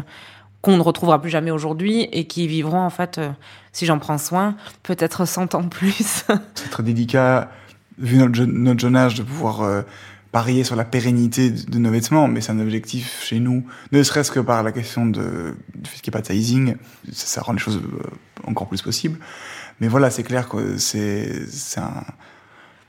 qu'on 0.60 0.76
ne 0.76 0.82
retrouvera 0.82 1.20
plus 1.22 1.30
jamais 1.30 1.52
aujourd'hui 1.52 2.08
et 2.12 2.24
qui 2.26 2.48
vivront 2.48 2.80
en 2.80 2.90
fait, 2.90 3.18
euh, 3.18 3.28
si 3.72 3.86
j'en 3.86 3.98
prends 4.00 4.18
soin, 4.18 4.56
peut-être 4.82 5.24
100 5.24 5.54
ans 5.54 5.62
plus. 5.68 6.24
c'est 6.54 6.70
très 6.70 6.82
délicat, 6.82 7.50
vu 7.98 8.16
notre 8.18 8.34
jeune, 8.34 8.52
notre 8.52 8.80
jeune 8.80 8.96
âge, 8.96 9.14
de 9.14 9.22
pouvoir 9.22 9.60
euh, 9.62 9.82
parier 10.32 10.64
sur 10.64 10.76
la 10.76 10.84
pérennité 10.84 11.50
de, 11.50 11.78
nos 11.78 11.90
vêtements, 11.90 12.28
mais 12.28 12.40
c'est 12.40 12.52
un 12.52 12.60
objectif 12.60 13.24
chez 13.24 13.40
nous, 13.40 13.64
ne 13.92 14.02
serait-ce 14.02 14.30
que 14.30 14.40
par 14.40 14.62
la 14.62 14.72
question 14.72 15.06
de, 15.06 15.54
du 15.74 15.88
fait 15.90 16.00
qu'il 16.00 16.12
n'y 16.12 16.18
ait 16.18 16.20
pas 16.20 16.20
de 16.20 16.26
sizing, 16.26 16.76
ça, 17.12 17.26
ça 17.26 17.40
rend 17.40 17.52
les 17.52 17.58
choses 17.58 17.80
euh, 17.82 18.02
encore 18.46 18.68
plus 18.68 18.82
possibles. 18.82 19.18
Mais 19.80 19.88
voilà, 19.88 20.10
c'est 20.10 20.24
clair 20.24 20.48
que 20.48 20.76
c'est 20.76 21.30
un, 21.76 22.04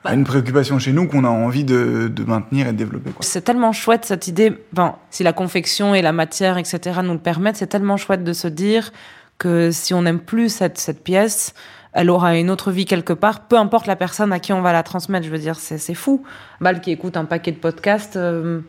une 0.06 0.24
préoccupation 0.24 0.80
chez 0.80 0.92
nous 0.92 1.08
qu'on 1.08 1.24
a 1.24 1.30
envie 1.30 1.64
de, 1.64 2.12
de 2.14 2.24
maintenir 2.24 2.68
et 2.68 2.72
de 2.72 2.78
développer. 2.78 3.12
C'est 3.20 3.44
tellement 3.44 3.72
chouette 3.72 4.06
cette 4.06 4.28
idée. 4.28 4.54
Bon, 4.74 4.94
si 5.10 5.24
la 5.24 5.34
confection 5.34 5.94
et 5.94 6.02
la 6.02 6.12
matière, 6.12 6.58
etc., 6.58 7.00
nous 7.04 7.14
le 7.14 7.20
permettent, 7.20 7.58
c'est 7.58 7.68
tellement 7.68 7.98
chouette 7.98 8.24
de 8.24 8.34
se 8.34 8.48
dire 8.48 8.92
que 9.38 9.72
si 9.72 9.94
on 9.94 10.02
n'aime 10.02 10.20
plus 10.20 10.50
cette, 10.50 10.78
cette 10.78 11.04
pièce, 11.04 11.54
elle 11.94 12.10
aura 12.10 12.38
une 12.38 12.50
autre 12.50 12.72
vie 12.72 12.86
quelque 12.86 13.14
part, 13.14 13.42
peu 13.42 13.58
importe 13.58 13.88
la 13.88 13.96
personne 13.96 14.32
à 14.32 14.40
qui 14.40 14.54
on 14.54 14.62
va 14.62 14.74
la 14.74 14.84
transmettre. 14.84 15.26
Je 15.26 15.32
veux 15.32 15.40
dire, 15.40 15.56
c'est 15.56 15.94
fou. 15.94 16.24
Bal 16.62 16.82
qui 16.82 16.92
écoute 16.92 17.18
un 17.18 17.26
paquet 17.26 17.52
de 17.52 17.58
podcasts, 17.58 18.16
euh, 18.16 18.62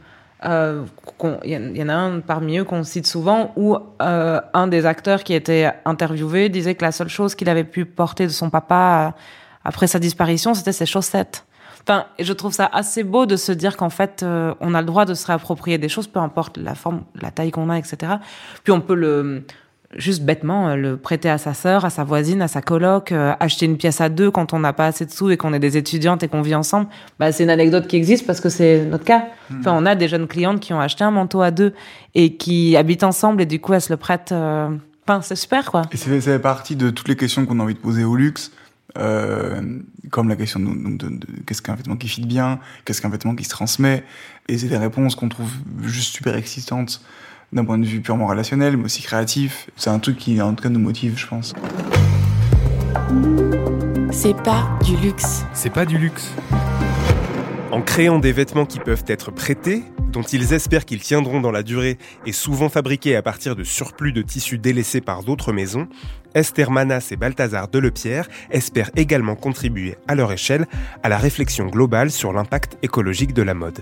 euh, 0.45 0.85
il 1.45 1.51
y, 1.51 1.55
il 1.55 1.77
y 1.77 1.83
en 1.83 1.89
a 1.91 1.95
un 1.95 2.21
parmi 2.21 2.59
eux 2.59 2.65
qu'on 2.65 2.83
cite 2.83 3.07
souvent 3.07 3.53
où 3.57 3.77
euh, 4.01 4.41
un 4.55 4.69
des 4.69 4.87
acteurs 4.87 5.23
qui 5.23 5.35
était 5.35 5.71
interviewé 5.85 6.49
disait 6.49 6.75
que 6.75 6.85
la 6.85 6.93
seule 6.93 7.09
chose 7.09 7.35
qu'il 7.35 7.51
avait 7.51 7.65
pu 7.65 7.85
porter 7.85 8.25
de 8.25 8.33
son 8.33 8.49
papa 8.49 9.09
euh, 9.09 9.21
après 9.65 9.87
sa 9.87 9.99
disparition, 9.99 10.55
c'était 10.55 10.73
ses 10.73 10.87
chaussettes. 10.87 11.45
Enfin, 11.83 12.07
je 12.19 12.33
trouve 12.33 12.53
ça 12.53 12.69
assez 12.73 13.03
beau 13.05 13.27
de 13.27 13.37
se 13.37 13.53
dire 13.53 13.77
qu'en 13.77 13.91
fait, 13.91 14.23
euh, 14.23 14.55
on 14.61 14.75
a 14.75 14.81
le 14.81 14.87
droit 14.87 15.05
de 15.05 15.15
se 15.15 15.27
réapproprier 15.27 15.79
des 15.79 15.89
choses, 15.89 16.07
peu 16.07 16.21
importe 16.21 16.57
la 16.57 16.75
forme, 16.75 17.05
la 17.21 17.31
taille 17.31 17.51
qu'on 17.51 17.69
a, 17.71 17.79
etc. 17.79 18.15
Puis 18.65 18.73
on 18.73 18.81
peut 18.81 18.95
le 18.95 19.45
juste 19.97 20.23
bêtement 20.23 20.69
euh, 20.69 20.77
le 20.77 20.97
prêter 20.97 21.29
à 21.29 21.39
sa 21.39 21.53
sœur, 21.53 21.85
à 21.85 21.91
sa 21.91 22.05
voisine, 22.05 22.43
à 22.43 22.49
sa 22.49 22.63
coloc, 22.63 23.11
euh, 23.13 23.33
acheter 23.41 23.67
une 23.67 23.77
pièce 23.77 24.01
à 24.01 24.09
deux 24.09 24.31
quand 24.31 24.53
on 24.53 24.61
n'a 24.61 24.73
pas 24.73 24.87
assez 24.87 25.05
de 25.05 25.11
sous 25.11 25.31
et 25.31 25.37
qu'on 25.37 25.53
est 25.53 25.59
des 25.59 25.77
étudiantes 25.77 26.23
et 26.23 26.29
qu'on 26.29 26.43
vit 26.43 26.55
ensemble. 26.55 26.87
Bah, 27.19 27.33
c'est 27.33 27.43
une 27.43 27.51
anecdote 27.51 27.87
qui 27.89 27.97
existe 27.97 28.27
parce 28.27 28.41
que 28.41 28.49
c'est 28.49 28.85
notre 28.85 29.05
cas. 29.05 29.27
Enfin, 29.59 29.73
on 29.75 29.85
a 29.87 29.95
des 29.97 30.07
jeunes 30.07 30.29
clientes 30.29 30.61
qui 30.61 30.73
ont 30.73 30.81
acheté 30.81 31.03
un 31.03 31.11
manteau 31.11 31.43
à 31.43 31.51
deux 31.51 31.75
et 32.15 32.37
qui 32.37 32.77
habitent 32.77 33.03
ensemble 33.05 33.43
et 33.43 33.47
du 33.47 33.59
coup 33.61 33.73
elles 33.73 33.81
se 33.81 33.93
le 33.93 33.97
prêtent. 33.97 34.33
euh, 34.33 34.71
Enfin, 35.09 35.23
c'est 35.23 35.35
super 35.35 35.71
quoi. 35.73 35.83
Et 35.91 35.97
c'est 35.97 36.21
ça 36.21 36.33
fait 36.33 36.39
partie 36.39 36.77
de 36.77 36.91
toutes 36.91 37.09
les 37.09 37.17
questions 37.17 37.45
qu'on 37.45 37.59
a 37.59 37.63
envie 37.65 37.75
de 37.75 37.81
poser 37.81 38.05
au 38.05 38.15
luxe, 38.15 38.53
euh, 38.97 39.61
comme 40.11 40.29
la 40.29 40.37
question 40.37 40.61
de, 40.61 40.67
donc 40.67 40.99
de, 40.99 41.09
de 41.09 41.27
qu'est-ce 41.47 41.63
qu'un 41.63 41.75
vêtement 41.75 41.97
qui 41.97 42.07
fit 42.07 42.25
bien, 42.25 42.61
qu'est-ce 42.85 43.03
qu'un 43.03 43.09
vêtement 43.09 43.35
qui 43.35 43.43
se 43.43 43.51
transmet, 43.51 44.05
et 44.47 44.57
c'est 44.57 44.69
des 44.69 44.77
réponses 44.77 45.17
qu'on 45.17 45.29
trouve 45.29 45.51
juste 45.83 46.15
super 46.15 46.37
excitantes 46.37 47.03
d'un 47.53 47.65
point 47.65 47.79
de 47.79 47.87
vue 47.87 48.01
purement 48.01 48.27
relationnel, 48.27 48.77
mais 48.77 48.85
aussi 48.85 49.03
créatif. 49.03 49.69
C'est 49.77 49.91
un 49.91 49.99
truc 49.99 50.17
qui, 50.17 50.41
en 50.41 50.55
tout 50.55 50.63
cas, 50.63 50.69
nous 50.69 50.81
motive, 50.81 51.15
je 51.17 51.27
pense. 51.27 51.55
C'est 54.13 54.37
pas 54.43 54.79
du 54.85 54.97
luxe. 54.97 55.45
C'est 55.53 55.73
pas 55.73 55.85
du 55.85 55.99
luxe. 55.99 56.31
En 57.73 57.83
créant 57.83 58.19
des 58.19 58.33
vêtements 58.33 58.67
qui 58.67 58.81
peuvent 58.81 59.05
être 59.07 59.31
prêtés, 59.31 59.85
dont 60.11 60.23
ils 60.23 60.53
espèrent 60.53 60.85
qu'ils 60.85 61.01
tiendront 61.01 61.41
dans 61.41 61.53
la 61.53 61.63
durée 61.63 61.99
et 62.27 62.33
souvent 62.33 62.69
fabriqués 62.69 63.17
à 63.17 63.23
partir 63.23 63.55
de 63.55 63.65
surplus 63.65 64.13
de 64.13 64.23
tissus 64.23 64.59
délaissés 64.59 65.01
par 65.01 65.23
d'autres 65.23 65.53
maisons, 65.53 65.89
Esther 66.35 66.71
Manas 66.71 67.09
et 67.11 67.17
Balthazar 67.17 67.69
Delepierre 67.69 68.29
espèrent 68.51 68.91
également 68.97 69.37
contribuer 69.37 69.97
à 70.09 70.15
leur 70.15 70.33
échelle 70.33 70.67
à 71.03 71.09
la 71.09 71.19
réflexion 71.19 71.67
globale 71.67 72.11
sur 72.11 72.33
l'impact 72.33 72.77
écologique 72.83 73.35
de 73.35 73.43
la 73.43 73.55
mode. 73.55 73.81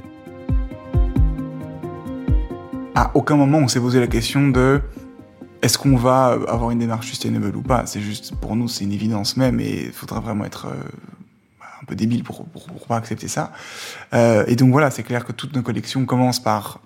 À 2.99 3.13
aucun 3.15 3.37
moment 3.37 3.59
on 3.59 3.69
s'est 3.69 3.79
posé 3.79 4.01
la 4.01 4.09
question 4.09 4.49
de 4.49 4.81
est-ce 5.63 5.79
qu'on 5.79 5.97
va 5.97 6.37
avoir 6.49 6.73
une 6.73 6.81
démarche 6.81 7.07
sustainable 7.07 7.55
ou 7.55 7.63
pas? 7.63 7.87
C'est 7.87 8.01
juste, 8.01 8.35
pour 8.35 8.57
nous, 8.57 8.67
c'est 8.67 8.83
une 8.83 8.93
évidence 8.93 9.37
même 9.37 9.61
et 9.61 9.85
il 9.85 9.93
faudra 9.93 10.19
vraiment 10.19 10.45
être 10.45 10.67
euh, 10.67 11.63
un 11.81 11.85
peu 11.87 11.95
débile 11.95 12.25
pour, 12.25 12.45
pour, 12.47 12.67
pas 12.89 12.97
accepter 12.97 13.29
ça. 13.29 13.53
Euh, 14.15 14.43
et 14.49 14.57
donc 14.57 14.73
voilà, 14.73 14.91
c'est 14.91 15.05
clair 15.05 15.25
que 15.25 15.31
toutes 15.31 15.55
nos 15.55 15.63
collections 15.63 16.05
commencent 16.07 16.43
par 16.43 16.81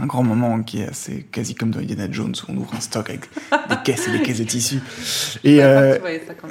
un 0.00 0.06
grand 0.06 0.22
moment 0.22 0.62
qui 0.62 0.80
est 0.80 0.88
assez 0.88 1.26
quasi 1.30 1.54
comme 1.54 1.70
dans 1.70 1.80
Indiana 1.80 2.06
Jones 2.10 2.34
où 2.48 2.52
on 2.52 2.56
ouvre 2.56 2.74
un 2.74 2.80
stock 2.80 3.08
avec 3.10 3.28
des 3.68 3.76
caisses 3.84 4.08
et 4.08 4.12
des 4.12 4.22
caisses 4.22 4.38
de 4.38 4.44
tissus. 4.44 4.80
Et 5.44 5.62
euh, 5.62 5.98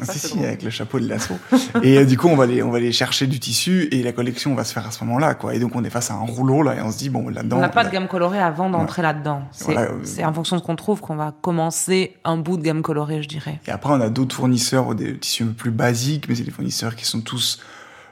si, 0.04 0.20
si, 0.20 0.40
avec 0.44 0.64
le 0.64 0.70
chapeau 0.70 1.00
de 1.00 1.08
l'assaut. 1.08 1.38
et 1.84 1.98
euh, 1.98 2.06
du 2.06 2.18
coup, 2.18 2.28
on 2.28 2.36
va 2.36 2.44
aller, 2.44 2.62
on 2.62 2.70
va 2.70 2.78
aller 2.78 2.92
chercher 2.92 3.28
du 3.28 3.40
tissu 3.40 3.88
et 3.92 4.04
la 4.04 4.12
collection 4.12 4.54
va 4.56 4.64
se 4.64 4.74
faire 4.74 4.86
à 4.86 4.92
ce 4.92 5.04
moment-là, 5.04 5.34
quoi. 5.34 5.56
Et 5.56 5.60
donc, 5.60 5.76
on 5.76 5.84
est 5.84 5.90
face 5.90 6.12
à 6.12 6.16
un 6.16 6.26
rouleau 6.26 6.62
là 6.62 6.76
et 6.76 6.82
on 6.82 6.92
se 6.92 6.98
dit 6.98 7.10
bon 7.10 7.30
là-dedans. 7.30 7.58
On 7.58 7.62
n'a 7.62 7.70
pas 7.70 7.84
là- 7.84 7.90
de 7.90 7.94
gamme 7.94 8.08
colorée 8.08 8.40
avant 8.40 8.70
d'entrer 8.70 9.02
là-dedans. 9.02 9.44
C'est 9.52 9.66
Voilà, 9.66 9.82
euh, 9.82 10.00
c'est 10.04 10.24
en 10.26 10.34
fonction 10.34 10.56
de 10.56 10.62
ce 10.62 10.66
qu'on 10.66 10.76
trouve 10.76 11.02
qu'on 11.02 11.16
va 11.16 11.34
commencer 11.42 12.16
un 12.24 12.38
bout 12.38 12.58
de 12.58 12.64
gamme 12.64 12.82
colorée, 12.82 13.24
je 13.24 13.28
dirais. 13.28 13.60
Et 13.68 13.72
après, 13.72 13.94
on 13.94 14.02
a 14.02 14.10
d'autres 14.10 14.36
fournisseurs 14.36 14.88
ou 14.88 14.94
des 14.94 15.18
tissus 15.18 15.44
un 15.44 15.48
peu 15.48 15.54
plus 15.54 15.72
basiques, 15.72 16.28
mais 16.28 16.36
c'est 16.36 16.44
des 16.44 16.52
fournisseurs 16.52 16.96
qui 16.96 17.06
sont 17.06 17.22
tous 17.22 17.60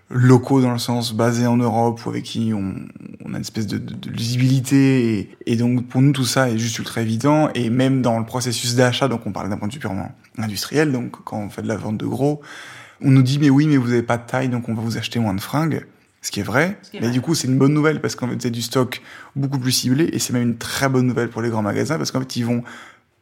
locaux 0.10 0.62
dans 0.62 0.72
le 0.72 0.80
sens 0.80 1.14
basés 1.14 1.46
en 1.48 1.58
Europe 1.58 2.04
ou 2.06 2.10
avec 2.10 2.24
qui 2.24 2.52
on, 2.54 2.74
on 3.26 3.34
a 3.34 3.38
une 3.38 3.42
espèce 3.42 3.68
de, 3.68 3.78
de, 3.78 3.94
de 3.94 4.10
lisibilité. 4.10 5.20
Et, 5.20 5.30
et 5.46 5.56
donc, 5.56 5.88
pour 5.88 6.02
nous, 6.02 6.12
tout 6.14 6.26
ça 6.26 6.50
est 6.50 6.58
juste 6.58 6.78
ultra 6.80 7.02
évident. 7.02 7.50
Et 7.54 7.70
même 7.70 8.02
dans 8.02 8.18
le 8.20 8.26
processus 8.26 8.76
d'achat, 8.76 9.08
donc 9.08 9.26
on 9.26 9.32
parle 9.32 9.50
d'un 9.50 9.58
point 9.58 9.68
de 9.68 9.74
vue 9.74 9.80
purement 9.80 10.12
industriel, 10.38 10.92
donc 10.92 11.12
quand 11.24 11.38
on 11.40 11.50
fait 11.50 11.62
de 11.62 11.68
la 11.68 11.76
vente 11.78 11.98
de 11.98 12.06
gros, 12.06 12.42
on 13.02 13.12
nous 13.12 13.22
dit, 13.22 13.40
mais 13.40 13.50
oui, 13.50 13.68
mais 13.68 13.78
vous 13.78 13.92
avez 13.92 14.04
pas 14.04 14.18
de 14.18 14.26
taille, 14.26 14.50
donc 14.50 14.68
on 14.70 14.74
va 14.74 14.82
vous 14.82 14.98
acheter 14.98 15.20
moins 15.20 15.34
de 15.34 15.42
fringues. 15.42 15.86
Ce 16.22 16.32
qui 16.32 16.42
est 16.42 16.44
vrai, 16.44 16.78
Ce 16.82 16.92
qui 16.92 16.98
est 16.98 17.00
mais 17.00 17.08
vrai. 17.08 17.14
du 17.14 17.22
coup 17.22 17.34
c'est 17.34 17.48
une 17.48 17.58
bonne 17.58 17.74
nouvelle 17.74 18.02
parce 18.02 18.14
qu'en 18.16 18.28
fait 18.28 18.36
c'est 18.42 18.50
du 18.52 18.62
stock 18.62 19.02
beaucoup 19.38 19.58
plus 19.58 19.72
ciblé 19.72 20.10
et 20.12 20.20
c'est 20.20 20.34
même 20.34 20.42
une 20.50 20.58
très 20.58 20.90
bonne 20.90 21.08
nouvelle 21.08 21.30
pour 21.30 21.42
les 21.42 21.48
grands 21.50 21.62
magasins 21.62 21.98
parce 21.98 22.12
qu'en 22.12 22.20
fait 22.20 22.36
ils 22.36 22.46
vont 22.46 22.62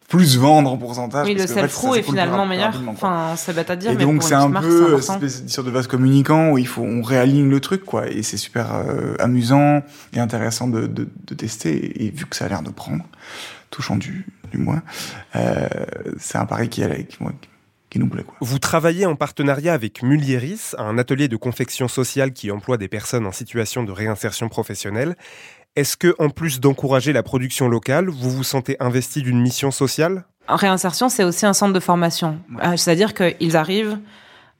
plus 0.07 0.37
vendre 0.37 0.71
en 0.71 0.77
pourcentage. 0.77 1.25
Oui, 1.27 1.33
le 1.33 1.39
parce 1.39 1.51
self-through 1.51 1.97
est 1.97 2.01
finalement 2.01 2.45
meilleur. 2.45 2.81
Enfin, 2.87 3.33
c'est 3.35 3.53
bête 3.53 3.69
à 3.69 3.75
dire, 3.75 3.91
Et 3.91 3.95
mais 3.95 4.03
donc 4.03 4.19
pour 4.19 4.27
c'est 4.29 4.35
un 4.35 4.47
marque, 4.47 4.65
peu 4.65 5.01
sorte 5.01 5.65
de 5.65 5.71
vase 5.71 5.87
communicant 5.87 6.51
où 6.51 6.57
il 6.57 6.65
faut 6.67 6.83
on 6.83 7.01
réaligne 7.01 7.49
le 7.49 7.59
truc 7.59 7.83
quoi 7.83 8.07
et 8.09 8.23
c'est 8.23 8.37
super 8.37 8.73
euh, 8.75 9.15
amusant 9.19 9.81
et 10.13 10.19
intéressant 10.19 10.67
de, 10.69 10.87
de, 10.87 11.09
de 11.25 11.35
tester 11.35 12.05
et 12.05 12.09
vu 12.09 12.25
que 12.25 12.35
ça 12.37 12.45
a 12.45 12.47
l'air 12.47 12.61
de 12.61 12.69
prendre 12.69 13.03
touchant 13.69 13.97
du, 13.97 14.25
du 14.51 14.57
moins 14.57 14.81
euh, 15.35 15.67
c'est 16.19 16.37
un 16.37 16.45
pari 16.45 16.69
qui, 16.69 16.81
est- 16.83 17.05
qui, 17.07 17.17
moi, 17.21 17.33
qui 17.89 17.99
nous 17.99 18.07
plaît 18.07 18.23
quoi. 18.23 18.35
Vous 18.41 18.59
travaillez 18.59 19.05
en 19.05 19.15
partenariat 19.15 19.73
avec 19.73 20.03
Mulieris, 20.03 20.73
un 20.77 20.97
atelier 20.97 21.27
de 21.27 21.35
confection 21.37 21.87
sociale 21.87 22.31
qui 22.33 22.51
emploie 22.51 22.77
des 22.77 22.87
personnes 22.89 23.25
en 23.25 23.31
situation 23.31 23.83
de 23.83 23.91
réinsertion 23.91 24.49
professionnelle. 24.49 25.15
Est-ce 25.77 25.95
que, 25.95 26.15
en 26.17 26.29
plus 26.29 26.59
d'encourager 26.59 27.13
la 27.13 27.21
production 27.21 27.67
locale, 27.69 28.09
vous 28.09 28.31
vous 28.31 28.43
sentez 28.43 28.75
investi 28.79 29.21
d'une 29.21 29.39
mission 29.39 29.69
sociale? 29.69 30.25
En 30.47 30.55
réinsertion, 30.55 31.07
c'est 31.07 31.23
aussi 31.23 31.45
un 31.45 31.53
centre 31.53 31.71
de 31.73 31.79
formation. 31.79 32.39
Euh, 32.63 32.75
C'est-à-dire 32.77 33.13
qu'ils 33.13 33.55
arrivent 33.55 33.99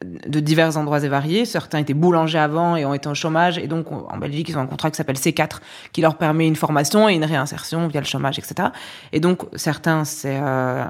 de 0.06 0.40
divers 0.40 0.78
endroits 0.78 1.04
et 1.04 1.08
variés. 1.08 1.46
Certains 1.46 1.80
étaient 1.80 1.96
boulangers 1.96 2.38
avant 2.38 2.76
et 2.76 2.86
ont 2.86 2.94
été 2.94 3.10
au 3.10 3.16
chômage. 3.16 3.58
Et 3.58 3.66
donc, 3.66 3.92
on- 3.92 4.06
en 4.08 4.18
Belgique, 4.18 4.48
ils 4.50 4.58
ont 4.60 4.62
un 4.62 4.68
contrat 4.68 4.92
qui 4.92 4.98
s'appelle 4.98 5.18
C4, 5.18 5.60
qui 5.92 6.02
leur 6.02 6.18
permet 6.20 6.46
une 6.48 6.56
formation 6.56 7.10
et 7.10 7.16
une 7.16 7.26
réinsertion 7.26 7.88
via 7.88 8.00
le 8.00 8.06
chômage, 8.06 8.38
etc. 8.38 8.70
Et 9.12 9.20
donc, 9.20 9.42
certains, 9.56 10.06
c'est 10.06 10.38
euh, 10.40 10.86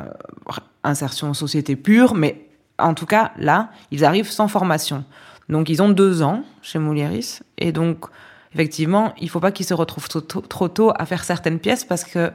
insertion 0.83 1.29
en 1.29 1.33
société 1.33 1.77
pure, 1.77 2.15
mais 2.15 2.49
en 2.77 2.93
tout 2.93 3.05
cas, 3.05 3.31
là, 3.37 3.69
ils 3.91 4.03
arrivent 4.03 4.29
sans 4.29 4.49
formation. 4.49 5.05
Donc, 5.47 5.69
ils 5.69 5.81
ont 5.81 5.87
deux 5.89 6.21
ans 6.21 6.43
chez 6.61 6.77
Moulieris. 6.79 7.39
Et 7.57 7.71
donc, 7.71 8.07
effectivement, 8.53 9.13
il 9.19 9.29
faut 9.29 9.39
pas 9.39 9.51
qu'ils 9.51 9.65
se 9.65 9.73
retrouvent 9.73 10.07
trop 10.09 10.21
tôt, 10.21 10.41
trop 10.41 10.67
tôt 10.67 10.91
à 10.95 11.05
faire 11.05 11.23
certaines 11.23 11.59
pièces 11.59 11.83
parce 11.83 12.03
que 12.03 12.31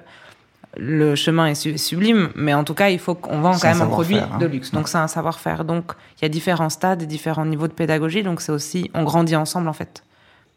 le 0.76 1.14
chemin 1.14 1.46
est 1.48 1.54
su- 1.54 1.76
sublime, 1.76 2.30
mais 2.34 2.54
en 2.54 2.64
tout 2.64 2.72
cas, 2.74 2.88
il 2.88 2.98
faut 2.98 3.14
qu'on 3.14 3.40
vend 3.40 3.52
C'est 3.52 3.68
quand 3.68 3.74
même 3.74 3.82
un 3.82 3.90
produit 3.90 4.16
hein. 4.18 4.38
de 4.40 4.46
luxe. 4.46 4.70
Donc, 4.72 4.88
c'est 4.88 4.96
un 4.98 5.06
savoir-faire. 5.08 5.64
Donc, 5.64 5.92
il 6.18 6.22
y 6.22 6.24
a 6.24 6.28
différents 6.30 6.70
stades 6.70 7.02
et 7.02 7.06
différents 7.06 7.44
niveaux 7.44 7.68
de 7.68 7.74
pédagogie. 7.74 8.22
Donc, 8.22 8.40
c'est 8.40 8.52
aussi, 8.52 8.90
on 8.94 9.02
grandit 9.02 9.36
ensemble, 9.36 9.68
en 9.68 9.74
fait. 9.74 10.02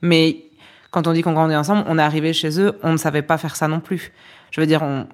Mais 0.01 0.43
quand 0.91 1.07
on 1.07 1.11
dit 1.11 1.21
qu'on 1.21 1.33
grandit 1.33 1.55
ensemble, 1.55 1.83
on 1.87 1.99
est 1.99 2.01
arrivé 2.01 2.31
chez 2.31 2.61
eux, 2.61 2.79
on 2.81 2.93
ne 2.93 2.97
savait 2.97 3.23
pas 3.23 3.37
faire 3.37 3.57
ça 3.57 3.67
non 3.67 3.81
plus. 3.81 4.13
Je 4.51 4.61
veux 4.61 4.67
dire, 4.67 4.81
on 4.83 5.05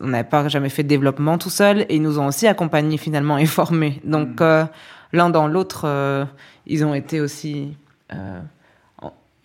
n'avait 0.00 0.24
pas 0.28 0.48
jamais 0.48 0.70
fait 0.70 0.82
de 0.82 0.88
développement 0.88 1.38
tout 1.38 1.50
seul 1.50 1.82
et 1.82 1.94
ils 1.94 2.02
nous 2.02 2.18
ont 2.18 2.26
aussi 2.26 2.48
accompagnés 2.48 2.96
finalement 2.96 3.38
et 3.38 3.46
formés. 3.46 4.00
Donc, 4.02 4.40
euh, 4.40 4.64
l'un 5.12 5.30
dans 5.30 5.46
l'autre, 5.46 5.82
euh, 5.84 6.24
ils 6.66 6.84
ont 6.84 6.94
été 6.94 7.20
aussi. 7.20 7.76
euh, 8.12 8.40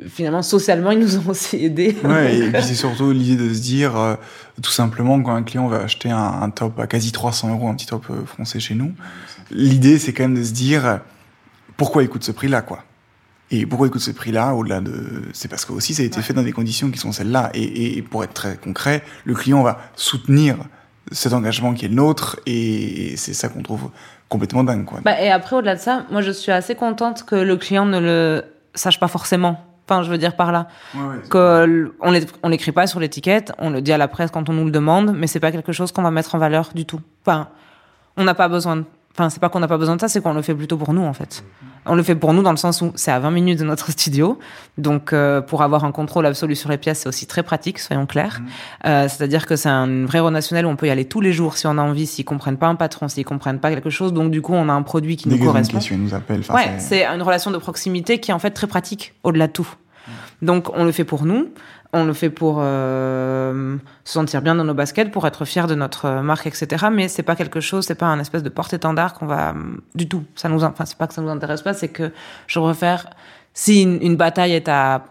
finalement, 0.07 0.41
socialement, 0.41 0.91
ils 0.91 0.99
nous 0.99 1.17
ont 1.17 1.23
aussi 1.29 1.63
aidés. 1.63 1.95
Ouais, 2.03 2.37
et 2.37 2.51
puis 2.51 2.63
c'est 2.63 2.75
surtout 2.75 3.11
l'idée 3.11 3.49
de 3.49 3.53
se 3.53 3.61
dire, 3.61 3.97
euh, 3.97 4.15
tout 4.61 4.71
simplement, 4.71 5.21
quand 5.21 5.35
un 5.35 5.43
client 5.43 5.67
va 5.67 5.77
acheter 5.77 6.09
un, 6.09 6.41
un 6.41 6.49
top 6.49 6.79
à 6.79 6.87
quasi 6.87 7.11
300 7.11 7.51
euros, 7.51 7.67
un 7.67 7.75
petit 7.75 7.87
top 7.87 8.05
euh, 8.09 8.25
français 8.25 8.59
chez 8.59 8.75
nous, 8.75 8.93
l'idée 9.51 9.99
c'est 9.99 10.13
quand 10.13 10.23
même 10.23 10.35
de 10.35 10.43
se 10.43 10.53
dire, 10.53 10.85
euh, 10.85 10.97
pourquoi 11.77 12.03
il 12.03 12.09
coûte 12.09 12.23
ce 12.23 12.31
prix-là, 12.31 12.61
quoi? 12.61 12.83
Et 13.51 13.65
pourquoi 13.65 13.87
il 13.87 13.91
coûte 13.91 14.01
ce 14.01 14.11
prix-là, 14.11 14.55
au-delà 14.55 14.81
de... 14.81 15.23
C'est 15.33 15.47
parce 15.47 15.65
que 15.65 15.73
aussi 15.73 15.93
ça 15.93 16.01
a 16.01 16.05
été 16.05 16.21
fait 16.21 16.33
dans 16.33 16.41
des 16.41 16.53
conditions 16.53 16.89
qui 16.89 16.97
sont 16.97 17.11
celles-là. 17.11 17.51
Et, 17.53 17.97
et 17.97 18.01
pour 18.01 18.23
être 18.23 18.33
très 18.33 18.57
concret, 18.57 19.03
le 19.25 19.35
client 19.35 19.61
va 19.61 19.79
soutenir 19.95 20.57
cet 21.11 21.33
engagement 21.33 21.73
qui 21.73 21.85
est 21.85 21.89
le 21.89 21.95
nôtre, 21.95 22.39
et 22.45 23.15
c'est 23.17 23.33
ça 23.33 23.49
qu'on 23.49 23.61
trouve 23.61 23.91
complètement 24.29 24.63
dingue, 24.63 24.85
quoi. 24.85 25.01
Bah, 25.03 25.21
et 25.21 25.29
après, 25.29 25.55
au-delà 25.55 25.75
de 25.75 25.79
ça, 25.81 26.05
moi, 26.09 26.21
je 26.21 26.31
suis 26.31 26.51
assez 26.51 26.73
contente 26.73 27.23
que 27.25 27.35
le 27.35 27.57
client 27.57 27.85
ne 27.85 27.99
le 27.99 28.43
sache 28.73 28.99
pas 28.99 29.07
forcément. 29.07 29.72
Enfin, 29.89 30.01
je 30.03 30.09
veux 30.09 30.17
dire 30.17 30.35
par 30.35 30.51
là. 30.51 30.67
Que 31.29 31.63
l- 31.65 31.89
on 32.01 32.11
l'é- 32.11 32.25
on 32.43 32.49
l'écrit 32.49 32.71
pas 32.71 32.87
sur 32.87 32.99
l'étiquette, 32.99 33.51
on 33.57 33.69
le 33.69 33.81
dit 33.81 33.91
à 33.91 33.97
la 33.97 34.07
presse 34.07 34.31
quand 34.31 34.47
on 34.49 34.53
nous 34.53 34.65
le 34.65 34.71
demande, 34.71 35.13
mais 35.15 35.27
c'est 35.27 35.39
pas 35.41 35.51
quelque 35.51 35.71
chose 35.73 35.91
qu'on 35.91 36.03
va 36.03 36.11
mettre 36.11 36.35
en 36.35 36.37
valeur 36.37 36.69
du 36.73 36.85
tout. 36.85 37.01
Enfin, 37.25 37.47
on 38.17 38.23
n'a 38.23 38.33
pas 38.33 38.47
besoin 38.47 38.77
de... 38.77 38.83
Enfin, 39.13 39.29
c'est 39.29 39.39
pas 39.39 39.49
qu'on 39.49 39.59
n'a 39.59 39.67
pas 39.67 39.77
besoin 39.77 39.95
de 39.95 40.01
ça, 40.01 40.07
c'est 40.07 40.21
qu'on 40.21 40.33
le 40.33 40.41
fait 40.41 40.55
plutôt 40.55 40.77
pour 40.77 40.93
nous, 40.93 41.03
en 41.03 41.13
fait. 41.13 41.43
On 41.85 41.95
le 41.95 42.03
fait 42.03 42.15
pour 42.15 42.33
nous 42.33 42.41
dans 42.43 42.51
le 42.51 42.57
sens 42.57 42.81
où 42.81 42.91
c'est 42.95 43.11
à 43.11 43.19
20 43.19 43.31
minutes 43.31 43.59
de 43.59 43.65
notre 43.65 43.91
studio. 43.91 44.39
Donc, 44.77 45.13
euh, 45.13 45.41
pour 45.41 45.61
avoir 45.61 45.83
un 45.83 45.91
contrôle 45.91 46.25
absolu 46.25 46.55
sur 46.55 46.69
les 46.69 46.77
pièces, 46.77 46.99
c'est 46.99 47.09
aussi 47.09 47.25
très 47.27 47.43
pratique, 47.43 47.79
soyons 47.79 48.05
clairs. 48.05 48.39
Mmh. 48.41 48.87
Euh, 48.87 49.07
C'est-à-dire 49.09 49.45
que 49.45 49.55
c'est 49.55 49.69
un 49.69 50.05
vrai 50.05 50.19
relationnel 50.19 50.65
où 50.65 50.69
on 50.69 50.75
peut 50.75 50.87
y 50.87 50.89
aller 50.89 51.05
tous 51.05 51.21
les 51.21 51.33
jours 51.33 51.57
si 51.57 51.67
on 51.67 51.77
a 51.77 51.81
envie, 51.81 52.05
s'ils 52.07 52.25
comprennent 52.25 52.57
pas 52.57 52.67
un 52.67 52.75
patron, 52.75 53.07
s'ils 53.07 53.25
comprennent 53.25 53.59
pas 53.59 53.69
quelque 53.69 53.89
chose. 53.89 54.13
Donc, 54.13 54.31
du 54.31 54.41
coup, 54.41 54.53
on 54.53 54.69
a 54.69 54.73
un 54.73 54.81
produit 54.81 55.17
qui 55.17 55.27
Dès 55.29 55.37
nous 55.37 55.45
correspond. 55.45 55.79
nous. 55.91 56.07
Enfin, 56.13 56.53
Ouais, 56.53 56.79
c'est 56.79 57.05
une 57.05 57.21
relation 57.21 57.51
de 57.51 57.57
proximité 57.57 58.19
qui 58.19 58.31
est 58.31 58.33
en 58.33 58.39
fait 58.39 58.51
très 58.51 58.67
pratique, 58.67 59.13
au-delà 59.23 59.47
de 59.47 59.51
tout. 59.53 59.67
Donc 60.41 60.69
on 60.75 60.83
le 60.83 60.91
fait 60.91 61.05
pour 61.05 61.25
nous, 61.25 61.47
on 61.93 62.05
le 62.05 62.13
fait 62.13 62.29
pour 62.29 62.57
euh, 62.59 63.77
se 64.03 64.13
sentir 64.13 64.41
bien 64.41 64.55
dans 64.55 64.63
nos 64.63 64.73
baskets, 64.73 65.11
pour 65.11 65.25
être 65.27 65.45
fier 65.45 65.67
de 65.67 65.75
notre 65.75 66.05
euh, 66.05 66.21
marque, 66.21 66.47
etc. 66.47 66.87
Mais 66.91 67.07
c'est 67.07 67.23
pas 67.23 67.35
quelque 67.35 67.59
chose, 67.59 67.85
c'est 67.85 67.95
pas 67.95 68.07
un 68.07 68.19
espèce 68.19 68.43
de 68.43 68.49
porte-étendard 68.49 69.13
qu'on 69.13 69.27
va 69.27 69.53
du 69.95 70.09
tout. 70.09 70.23
Ça 70.35 70.49
nous, 70.49 70.63
enfin 70.63 70.85
c'est 70.85 70.97
pas 70.97 71.07
que 71.07 71.13
ça 71.13 71.21
nous 71.21 71.29
intéresse 71.29 71.61
pas, 71.61 71.73
c'est 71.73 71.89
que 71.89 72.11
je 72.47 72.59
préfère 72.59 73.05
si 73.53 73.83
une, 73.83 73.99
une 74.01 74.17
bataille 74.17 74.53
est 74.53 74.67
à 74.67 75.05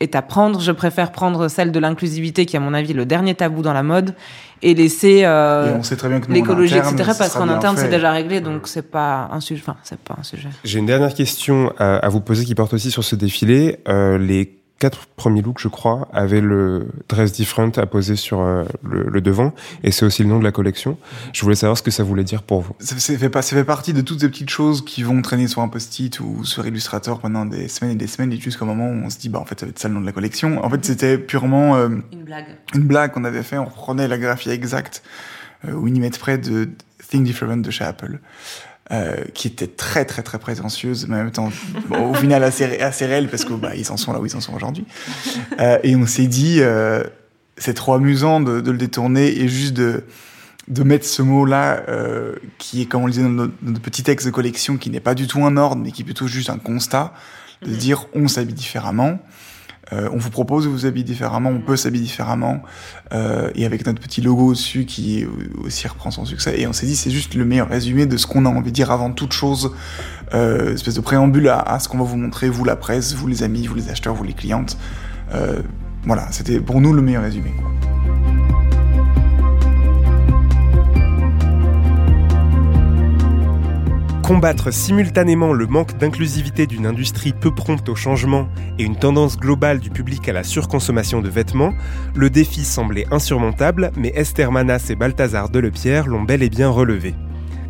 est 0.00 0.14
à 0.14 0.22
prendre, 0.22 0.60
je 0.60 0.72
préfère 0.72 1.10
prendre 1.10 1.48
celle 1.48 1.72
de 1.72 1.78
l'inclusivité, 1.78 2.44
qui 2.44 2.56
est 2.56 2.58
à 2.58 2.62
mon 2.62 2.74
avis 2.74 2.92
le 2.92 3.06
dernier 3.06 3.34
tabou 3.34 3.62
dans 3.62 3.72
la 3.72 3.82
mode, 3.82 4.14
et 4.62 4.74
laisser 4.74 5.22
euh, 5.24 5.72
Et 5.72 5.74
on 5.74 5.82
sait 5.82 5.96
très 5.96 6.08
bien 6.08 6.20
que 6.20 6.26
nous, 6.26 6.32
en 6.32 6.34
l'écologie, 6.34 6.76
etc. 6.76 7.12
Parce 7.18 7.34
qu'en 7.34 7.48
interne, 7.48 7.76
c'est 7.78 7.88
déjà 7.88 8.12
réglé, 8.12 8.40
donc 8.40 8.68
c'est 8.68 8.90
pas 8.90 9.30
un 9.32 9.40
sujet. 9.40 9.62
Enfin, 9.66 9.78
c'est 9.82 9.98
pas 9.98 10.16
un 10.18 10.22
sujet. 10.22 10.48
J'ai 10.64 10.78
une 10.78 10.86
dernière 10.86 11.14
question 11.14 11.72
à, 11.78 11.96
à 11.96 12.08
vous 12.08 12.20
poser 12.20 12.44
qui 12.44 12.54
porte 12.54 12.74
aussi 12.74 12.90
sur 12.90 13.04
ce 13.04 13.16
défilé. 13.16 13.78
Euh, 13.88 14.18
les 14.18 14.58
quatre 14.78 15.06
premiers 15.06 15.40
looks, 15.40 15.58
je 15.60 15.68
crois, 15.68 16.06
avaient 16.12 16.40
le 16.42 16.88
dress 17.08 17.32
different 17.32 17.72
à 17.78 17.86
poser 17.86 18.14
sur 18.16 18.40
euh, 18.40 18.64
le, 18.82 19.04
le 19.04 19.20
devant, 19.22 19.54
et 19.82 19.90
c'est 19.90 20.04
aussi 20.04 20.22
le 20.22 20.28
nom 20.28 20.38
de 20.38 20.44
la 20.44 20.52
collection. 20.52 20.98
Je 21.32 21.42
voulais 21.42 21.54
savoir 21.56 21.78
ce 21.78 21.82
que 21.82 21.90
ça 21.90 22.02
voulait 22.02 22.24
dire 22.24 22.42
pour 22.42 22.60
vous. 22.60 22.74
Ça, 22.78 22.98
ça 22.98 23.16
fait, 23.16 23.30
pas- 23.30 23.40
ça 23.42 23.56
fait 23.56 23.64
partie 23.64 23.92
de 23.94 24.02
toutes 24.02 24.20
ces 24.20 24.28
petites 24.28 24.50
choses 24.50 24.84
qui 24.84 25.02
vont 25.02 25.22
traîner 25.22 25.48
sur 25.48 25.62
un 25.62 25.68
post-it 25.68 26.20
ou 26.20 26.44
sur 26.44 26.66
Illustrator 26.66 27.20
pendant 27.20 27.46
des 27.46 27.68
semaines 27.68 27.92
et 27.92 27.96
des 27.96 28.06
semaines, 28.06 28.32
et 28.32 28.36
jusqu'au 28.38 28.66
moment 28.66 28.88
où 28.88 29.02
on 29.06 29.08
se 29.08 29.18
dit, 29.18 29.28
bah, 29.30 29.38
en 29.38 29.44
fait, 29.46 29.58
ça 29.58 29.66
va 29.66 29.70
être 29.70 29.78
ça 29.78 29.88
le 29.88 29.94
nom 29.94 30.00
de 30.02 30.06
la 30.06 30.12
collection. 30.12 30.62
En 30.64 30.68
fait, 30.68 30.84
c'était 30.84 31.16
purement 31.16 31.76
euh, 31.76 31.88
Une 32.12 32.24
blague. 32.24 32.46
une 32.74 32.82
blague 32.86 33.12
qu'on 33.12 33.24
avait 33.24 33.42
fait, 33.42 33.56
on 33.58 33.64
reprenait 33.64 34.08
la 34.08 34.18
graphie 34.18 34.50
exacte 34.50 35.02
euh, 35.66 35.72
au 35.72 35.80
millimètre 35.82 36.18
près 36.18 36.36
de 36.36 36.68
Think 37.08 37.24
Different 37.24 37.58
de 37.62 37.70
chez 37.70 37.84
Apple. 37.84 38.18
Euh, 38.92 39.16
qui 39.34 39.48
était 39.48 39.66
très 39.66 40.04
très 40.04 40.22
très 40.22 40.38
prétentieuse, 40.38 41.06
mais 41.08 41.16
en 41.16 41.24
même 41.24 41.30
temps, 41.32 41.50
bon, 41.88 42.10
au 42.10 42.14
final 42.14 42.44
assez, 42.44 42.78
assez 42.80 43.06
réelle 43.06 43.28
parce 43.28 43.44
que 43.44 43.52
bah, 43.54 43.74
ils 43.74 43.90
en 43.90 43.96
sont 43.96 44.12
là 44.12 44.20
où 44.20 44.26
ils 44.26 44.36
en 44.36 44.40
sont 44.40 44.54
aujourd'hui. 44.54 44.84
Euh, 45.60 45.78
et 45.82 45.96
on 45.96 46.06
s'est 46.06 46.26
dit, 46.28 46.58
euh, 46.60 47.02
c'est 47.56 47.74
trop 47.74 47.94
amusant 47.94 48.40
de, 48.40 48.60
de 48.60 48.70
le 48.70 48.78
détourner 48.78 49.26
et 49.40 49.48
juste 49.48 49.74
de 49.74 50.04
de 50.68 50.82
mettre 50.82 51.06
ce 51.06 51.22
mot-là, 51.22 51.84
euh, 51.88 52.34
qui 52.58 52.82
est 52.82 52.86
comme 52.86 53.02
on 53.02 53.06
le 53.06 53.12
disait 53.12 53.22
dans 53.22 53.28
notre, 53.30 53.52
notre 53.62 53.80
petit 53.80 54.02
texte 54.02 54.26
de 54.26 54.32
collection, 54.32 54.78
qui 54.78 54.90
n'est 54.90 54.98
pas 54.98 55.14
du 55.14 55.28
tout 55.28 55.44
un 55.44 55.56
ordre, 55.56 55.80
mais 55.80 55.92
qui 55.92 56.02
est 56.02 56.04
plutôt 56.04 56.26
juste 56.26 56.50
un 56.50 56.58
constat, 56.58 57.14
de 57.62 57.70
Mhm. 57.70 57.76
dire 57.76 58.06
on 58.14 58.26
s'habille 58.26 58.52
différemment. 58.54 59.20
Euh, 59.92 60.08
on 60.12 60.16
vous 60.16 60.30
propose 60.30 60.64
de 60.64 60.68
vous 60.68 60.84
habiller 60.84 61.04
différemment, 61.04 61.50
on 61.50 61.60
peut 61.60 61.76
s'habiller 61.76 62.04
différemment, 62.04 62.62
euh, 63.12 63.50
et 63.54 63.64
avec 63.64 63.86
notre 63.86 64.00
petit 64.00 64.20
logo 64.20 64.52
dessus 64.52 64.84
qui 64.84 65.24
aussi 65.62 65.86
reprend 65.86 66.10
son 66.10 66.24
succès. 66.24 66.60
Et 66.60 66.66
on 66.66 66.72
s'est 66.72 66.86
dit 66.86 66.96
c'est 66.96 67.10
juste 67.10 67.34
le 67.34 67.44
meilleur 67.44 67.68
résumé 67.68 68.06
de 68.06 68.16
ce 68.16 68.26
qu'on 68.26 68.46
a 68.46 68.48
envie 68.48 68.70
de 68.70 68.74
dire 68.74 68.90
avant 68.90 69.12
toute 69.12 69.32
chose, 69.32 69.72
euh, 70.34 70.74
espèce 70.74 70.94
de 70.94 71.00
préambule 71.00 71.48
à, 71.48 71.60
à 71.60 71.78
ce 71.78 71.88
qu'on 71.88 71.98
va 71.98 72.04
vous 72.04 72.16
montrer, 72.16 72.48
vous 72.48 72.64
la 72.64 72.76
presse, 72.76 73.14
vous 73.14 73.28
les 73.28 73.42
amis, 73.44 73.66
vous 73.66 73.76
les 73.76 73.88
acheteurs, 73.88 74.14
vous 74.14 74.24
les 74.24 74.34
clientes. 74.34 74.76
Euh, 75.34 75.62
voilà, 76.04 76.26
c'était 76.30 76.60
pour 76.60 76.80
nous 76.80 76.92
le 76.92 77.02
meilleur 77.02 77.22
résumé. 77.22 77.52
quoi. 77.60 77.95
Combattre 84.26 84.72
simultanément 84.72 85.52
le 85.52 85.68
manque 85.68 85.98
d'inclusivité 85.98 86.66
d'une 86.66 86.84
industrie 86.84 87.32
peu 87.32 87.54
prompte 87.54 87.88
au 87.88 87.94
changement 87.94 88.48
et 88.76 88.82
une 88.82 88.96
tendance 88.96 89.36
globale 89.36 89.78
du 89.78 89.88
public 89.88 90.28
à 90.28 90.32
la 90.32 90.42
surconsommation 90.42 91.20
de 91.20 91.28
vêtements, 91.28 91.72
le 92.16 92.28
défi 92.28 92.64
semblait 92.64 93.06
insurmontable, 93.12 93.92
mais 93.96 94.10
Esther 94.16 94.50
Manas 94.50 94.88
et 94.90 94.96
Balthazar 94.96 95.48
Delepierre 95.48 96.08
l'ont 96.08 96.24
bel 96.24 96.42
et 96.42 96.50
bien 96.50 96.68
relevé. 96.68 97.14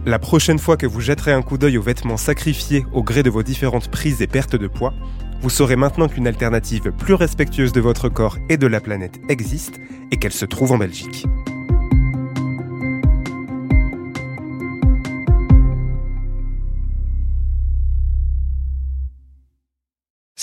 La 0.06 0.18
prochaine 0.18 0.58
fois 0.58 0.78
que 0.78 0.86
vous 0.86 1.02
jetterez 1.02 1.32
un 1.32 1.42
coup 1.42 1.58
d'œil 1.58 1.76
aux 1.76 1.82
vêtements 1.82 2.16
sacrifiés 2.16 2.86
au 2.94 3.02
gré 3.02 3.22
de 3.22 3.28
vos 3.28 3.42
différentes 3.42 3.90
prises 3.90 4.22
et 4.22 4.26
pertes 4.26 4.56
de 4.56 4.66
poids, 4.66 4.94
vous 5.42 5.50
saurez 5.50 5.76
maintenant 5.76 6.08
qu'une 6.08 6.26
alternative 6.26 6.90
plus 6.90 7.12
respectueuse 7.12 7.72
de 7.72 7.82
votre 7.82 8.08
corps 8.08 8.38
et 8.48 8.56
de 8.56 8.66
la 8.66 8.80
planète 8.80 9.20
existe 9.28 9.78
et 10.10 10.16
qu'elle 10.16 10.32
se 10.32 10.46
trouve 10.46 10.72
en 10.72 10.78
Belgique. 10.78 11.26